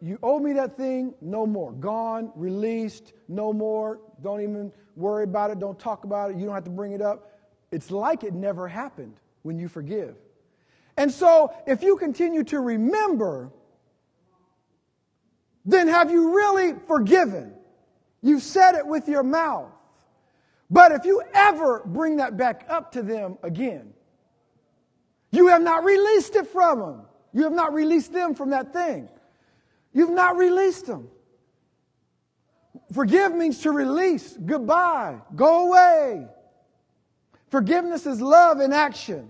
You 0.01 0.17
owe 0.23 0.39
me 0.39 0.53
that 0.53 0.77
thing, 0.77 1.13
no 1.21 1.45
more. 1.45 1.73
Gone, 1.73 2.31
released, 2.35 3.13
no 3.27 3.51
more. 3.51 3.99
Don't 4.21 4.41
even 4.41 4.71
worry 4.95 5.25
about 5.25 5.51
it. 5.51 5.59
Don't 5.59 5.77
talk 5.77 6.05
about 6.05 6.31
it. 6.31 6.37
You 6.37 6.45
don't 6.45 6.55
have 6.55 6.63
to 6.65 6.69
bring 6.69 6.93
it 6.93 7.01
up. 7.01 7.31
It's 7.71 7.91
like 7.91 8.23
it 8.23 8.33
never 8.33 8.67
happened 8.67 9.19
when 9.43 9.59
you 9.59 9.67
forgive. 9.67 10.15
And 10.97 11.11
so, 11.11 11.53
if 11.67 11.83
you 11.83 11.97
continue 11.97 12.43
to 12.45 12.59
remember, 12.59 13.51
then 15.65 15.87
have 15.87 16.11
you 16.11 16.35
really 16.35 16.75
forgiven? 16.87 17.53
You've 18.21 18.43
said 18.43 18.75
it 18.75 18.85
with 18.85 19.07
your 19.07 19.23
mouth. 19.23 19.71
But 20.69 20.91
if 20.91 21.05
you 21.05 21.21
ever 21.33 21.81
bring 21.85 22.17
that 22.17 22.37
back 22.37 22.65
up 22.69 22.91
to 22.93 23.01
them 23.01 23.37
again, 23.43 23.93
you 25.31 25.47
have 25.47 25.61
not 25.61 25.83
released 25.83 26.35
it 26.35 26.47
from 26.47 26.79
them. 26.79 27.01
You 27.33 27.43
have 27.43 27.53
not 27.53 27.73
released 27.73 28.11
them 28.11 28.35
from 28.35 28.49
that 28.51 28.73
thing. 28.73 29.09
You've 29.99 30.11
not 30.11 30.37
released 30.37 30.85
them. 30.85 31.09
Forgive 32.93 33.35
means 33.35 33.59
to 33.63 33.71
release. 33.71 34.37
Goodbye. 34.37 35.17
Go 35.35 35.67
away. 35.67 36.25
Forgiveness 37.49 38.05
is 38.05 38.21
love 38.21 38.61
in 38.61 38.71
action. 38.71 39.27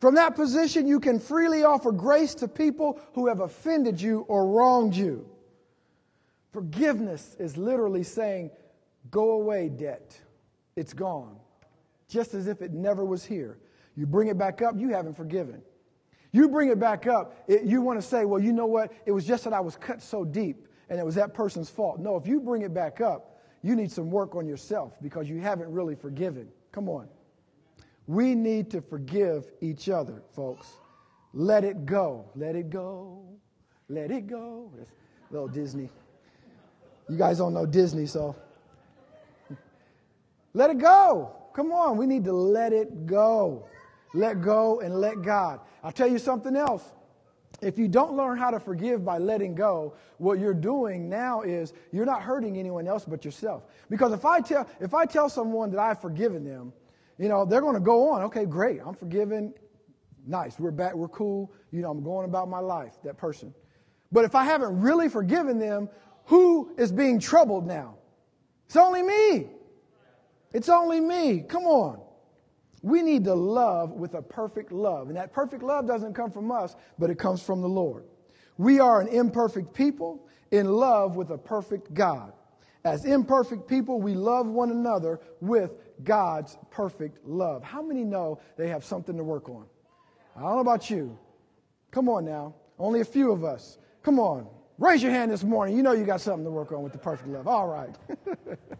From 0.00 0.16
that 0.16 0.34
position, 0.34 0.88
you 0.88 0.98
can 0.98 1.20
freely 1.20 1.62
offer 1.62 1.92
grace 1.92 2.34
to 2.34 2.48
people 2.48 2.98
who 3.12 3.28
have 3.28 3.38
offended 3.38 4.00
you 4.00 4.22
or 4.26 4.48
wronged 4.48 4.96
you. 4.96 5.24
Forgiveness 6.50 7.36
is 7.38 7.56
literally 7.56 8.02
saying, 8.02 8.50
Go 9.12 9.34
away, 9.34 9.68
debt. 9.68 10.18
It's 10.74 10.92
gone. 10.92 11.36
Just 12.08 12.34
as 12.34 12.48
if 12.48 12.62
it 12.62 12.72
never 12.72 13.04
was 13.04 13.24
here. 13.24 13.58
You 13.94 14.06
bring 14.06 14.26
it 14.26 14.36
back 14.36 14.60
up, 14.60 14.74
you 14.76 14.88
haven't 14.88 15.16
forgiven. 15.16 15.62
You 16.34 16.48
bring 16.48 16.68
it 16.68 16.80
back 16.80 17.06
up, 17.06 17.44
it, 17.46 17.62
you 17.62 17.80
want 17.80 18.00
to 18.00 18.04
say, 18.04 18.24
Well, 18.24 18.40
you 18.40 18.52
know 18.52 18.66
what? 18.66 18.92
It 19.06 19.12
was 19.12 19.24
just 19.24 19.44
that 19.44 19.52
I 19.52 19.60
was 19.60 19.76
cut 19.76 20.02
so 20.02 20.24
deep 20.24 20.66
and 20.90 20.98
it 20.98 21.06
was 21.06 21.14
that 21.14 21.32
person's 21.32 21.70
fault. 21.70 22.00
No, 22.00 22.16
if 22.16 22.26
you 22.26 22.40
bring 22.40 22.62
it 22.62 22.74
back 22.74 23.00
up, 23.00 23.38
you 23.62 23.76
need 23.76 23.92
some 23.92 24.10
work 24.10 24.34
on 24.34 24.44
yourself 24.44 24.94
because 25.00 25.28
you 25.28 25.40
haven't 25.40 25.70
really 25.70 25.94
forgiven. 25.94 26.48
Come 26.72 26.88
on. 26.88 27.06
We 28.08 28.34
need 28.34 28.68
to 28.72 28.82
forgive 28.82 29.52
each 29.60 29.88
other, 29.88 30.22
folks. 30.34 30.72
Let 31.32 31.62
it 31.62 31.86
go. 31.86 32.28
Let 32.34 32.56
it 32.56 32.68
go. 32.68 33.24
Let 33.88 34.10
it 34.10 34.26
go. 34.26 34.72
That's 34.76 34.90
little 35.30 35.46
Disney. 35.46 35.88
You 37.08 37.16
guys 37.16 37.38
don't 37.38 37.54
know 37.54 37.64
Disney, 37.64 38.06
so 38.06 38.34
let 40.52 40.68
it 40.68 40.78
go. 40.78 41.32
Come 41.54 41.70
on. 41.70 41.96
We 41.96 42.06
need 42.06 42.24
to 42.24 42.32
let 42.32 42.72
it 42.72 43.06
go. 43.06 43.68
Let 44.14 44.40
go 44.40 44.80
and 44.80 44.94
let 45.00 45.22
God. 45.22 45.60
I'll 45.82 45.92
tell 45.92 46.08
you 46.10 46.18
something 46.18 46.56
else. 46.56 46.84
If 47.60 47.78
you 47.78 47.88
don't 47.88 48.16
learn 48.16 48.38
how 48.38 48.50
to 48.50 48.60
forgive 48.60 49.04
by 49.04 49.18
letting 49.18 49.54
go, 49.54 49.94
what 50.18 50.38
you're 50.38 50.54
doing 50.54 51.08
now 51.08 51.42
is 51.42 51.72
you're 51.92 52.04
not 52.06 52.22
hurting 52.22 52.56
anyone 52.56 52.86
else 52.86 53.04
but 53.04 53.24
yourself. 53.24 53.64
Because 53.90 54.12
if 54.12 54.24
I 54.24 54.40
tell 54.40 54.68
if 54.80 54.94
I 54.94 55.04
tell 55.04 55.28
someone 55.28 55.70
that 55.72 55.80
I've 55.80 56.00
forgiven 56.00 56.44
them, 56.44 56.72
you 57.18 57.28
know, 57.28 57.44
they're 57.44 57.60
going 57.60 57.74
to 57.74 57.80
go 57.80 58.10
on. 58.10 58.22
Okay, 58.22 58.44
great. 58.44 58.80
I'm 58.84 58.94
forgiven. 58.94 59.52
Nice. 60.26 60.58
We're 60.58 60.70
back. 60.70 60.94
We're 60.94 61.08
cool. 61.08 61.52
You 61.70 61.82
know, 61.82 61.90
I'm 61.90 62.02
going 62.02 62.24
about 62.24 62.48
my 62.48 62.60
life, 62.60 62.94
that 63.04 63.18
person. 63.18 63.52
But 64.12 64.24
if 64.24 64.34
I 64.34 64.44
haven't 64.44 64.80
really 64.80 65.08
forgiven 65.08 65.58
them, 65.58 65.88
who 66.26 66.72
is 66.78 66.92
being 66.92 67.18
troubled 67.18 67.66
now? 67.66 67.96
It's 68.66 68.76
only 68.76 69.02
me. 69.02 69.48
It's 70.52 70.68
only 70.68 71.00
me. 71.00 71.40
Come 71.40 71.64
on. 71.64 72.03
We 72.84 73.00
need 73.00 73.24
to 73.24 73.34
love 73.34 73.92
with 73.92 74.12
a 74.12 74.20
perfect 74.20 74.70
love. 74.70 75.08
And 75.08 75.16
that 75.16 75.32
perfect 75.32 75.62
love 75.62 75.86
doesn't 75.86 76.12
come 76.12 76.30
from 76.30 76.52
us, 76.52 76.76
but 76.98 77.08
it 77.08 77.18
comes 77.18 77.42
from 77.42 77.62
the 77.62 77.68
Lord. 77.68 78.04
We 78.58 78.78
are 78.78 79.00
an 79.00 79.08
imperfect 79.08 79.72
people 79.72 80.28
in 80.50 80.70
love 80.70 81.16
with 81.16 81.30
a 81.30 81.38
perfect 81.38 81.94
God. 81.94 82.34
As 82.84 83.06
imperfect 83.06 83.66
people, 83.66 84.02
we 84.02 84.12
love 84.12 84.46
one 84.46 84.70
another 84.70 85.18
with 85.40 85.72
God's 86.04 86.58
perfect 86.70 87.26
love. 87.26 87.64
How 87.64 87.80
many 87.80 88.04
know 88.04 88.38
they 88.58 88.68
have 88.68 88.84
something 88.84 89.16
to 89.16 89.24
work 89.24 89.48
on? 89.48 89.64
I 90.36 90.42
don't 90.42 90.56
know 90.56 90.58
about 90.58 90.90
you. 90.90 91.18
Come 91.90 92.10
on 92.10 92.26
now. 92.26 92.54
Only 92.78 93.00
a 93.00 93.04
few 93.06 93.32
of 93.32 93.44
us. 93.44 93.78
Come 94.02 94.18
on. 94.18 94.46
Raise 94.76 95.02
your 95.02 95.10
hand 95.12 95.30
this 95.30 95.42
morning. 95.42 95.74
You 95.74 95.82
know 95.82 95.92
you 95.92 96.04
got 96.04 96.20
something 96.20 96.44
to 96.44 96.50
work 96.50 96.70
on 96.70 96.82
with 96.82 96.92
the 96.92 96.98
perfect 96.98 97.30
love. 97.30 97.48
All 97.48 97.66
right. 97.66 97.96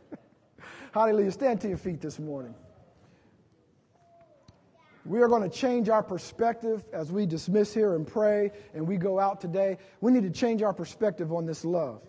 Hallelujah. 0.93 1.33
Stand 1.33 1.63
to 1.63 1.69
your 1.69 1.79
feet 1.79 2.03
this 2.03 2.19
morning. 2.19 2.55
We 5.05 5.21
are 5.21 5.29
going 5.29 5.43
to 5.43 5.55
change 5.55 5.89
our 5.89 6.03
perspective 6.03 6.83
as 6.93 7.13
we 7.13 7.27
dismiss 7.27 7.75
here 7.75 7.95
and 7.95 8.07
pray 8.07 8.53
and 8.75 8.87
we 8.87 8.97
go 8.97 9.19
out 9.19 9.41
today. 9.41 9.79
We 10.01 10.13
need 10.13 10.23
to 10.23 10.31
change 10.31 10.63
our 10.63 10.73
perspective 10.73 11.33
on 11.33 11.45
this 11.45 11.65
love. 11.65 12.01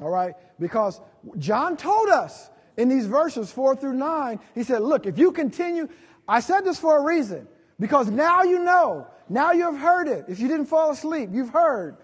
All 0.00 0.10
right? 0.10 0.34
Because 0.60 1.00
John 1.38 1.76
told 1.76 2.08
us 2.08 2.50
in 2.76 2.88
these 2.88 3.06
verses 3.06 3.50
4 3.50 3.76
through 3.76 3.94
9, 3.94 4.40
he 4.54 4.62
said, 4.62 4.82
Look, 4.82 5.06
if 5.06 5.18
you 5.18 5.32
continue, 5.32 5.88
I 6.28 6.40
said 6.40 6.60
this 6.64 6.78
for 6.78 6.96
a 6.96 7.02
reason. 7.02 7.48
Because 7.80 8.08
now 8.08 8.42
you 8.42 8.60
know, 8.60 9.08
now 9.28 9.52
you 9.52 9.64
have 9.64 9.78
heard 9.78 10.06
it. 10.06 10.26
If 10.28 10.38
you 10.38 10.46
didn't 10.46 10.66
fall 10.66 10.92
asleep, 10.92 11.30
you've 11.32 11.50
heard, 11.50 11.96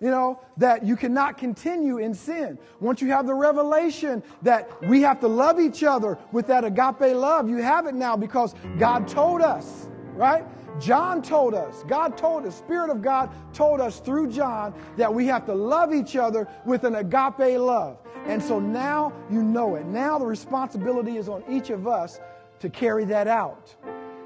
you 0.00 0.10
know, 0.10 0.40
that 0.58 0.84
you 0.84 0.96
cannot 0.96 1.38
continue 1.38 1.98
in 1.98 2.12
sin. 2.14 2.58
Once 2.80 3.00
you 3.00 3.08
have 3.08 3.26
the 3.26 3.34
revelation 3.34 4.22
that 4.42 4.68
we 4.88 5.00
have 5.02 5.20
to 5.20 5.28
love 5.28 5.58
each 5.58 5.82
other 5.82 6.18
with 6.32 6.46
that 6.48 6.64
agape 6.64 7.14
love, 7.16 7.48
you 7.48 7.56
have 7.58 7.86
it 7.86 7.94
now 7.94 8.16
because 8.16 8.54
God 8.78 9.08
told 9.08 9.40
us, 9.40 9.88
right? 10.14 10.44
John 10.78 11.22
told 11.22 11.54
us, 11.54 11.82
God 11.88 12.18
told 12.18 12.44
the 12.44 12.52
Spirit 12.52 12.90
of 12.90 13.00
God 13.00 13.30
told 13.54 13.80
us 13.80 14.00
through 14.00 14.30
John 14.30 14.74
that 14.96 15.12
we 15.12 15.26
have 15.26 15.46
to 15.46 15.54
love 15.54 15.94
each 15.94 16.16
other 16.16 16.46
with 16.66 16.84
an 16.84 16.96
agape 16.96 17.58
love. 17.58 17.98
And 18.26 18.42
so 18.42 18.58
now 18.58 19.12
you 19.30 19.42
know 19.42 19.76
it. 19.76 19.86
Now 19.86 20.18
the 20.18 20.26
responsibility 20.26 21.16
is 21.16 21.28
on 21.28 21.42
each 21.48 21.70
of 21.70 21.86
us 21.86 22.20
to 22.58 22.68
carry 22.68 23.04
that 23.06 23.28
out. 23.28 23.74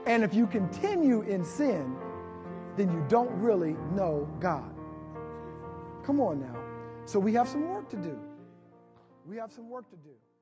And 0.07 0.25
if 0.25 0.35
you 0.35 0.47
continue 0.47 1.21
in 1.23 1.45
sin, 1.45 1.95
then 2.77 2.91
you 2.91 3.05
don't 3.09 3.31
really 3.41 3.77
know 3.95 4.29
God. 4.41 4.70
Come 6.11 6.23
on 6.23 6.41
now. 6.41 6.57
So 7.05 7.21
we 7.21 7.33
have 7.35 7.49
some 7.49 7.69
work 7.69 7.89
to 7.91 7.97
do. 7.97 8.19
We 9.25 9.37
have 9.37 9.53
some 9.53 9.71
work 9.71 9.89
to 9.91 9.97
do. 9.97 10.11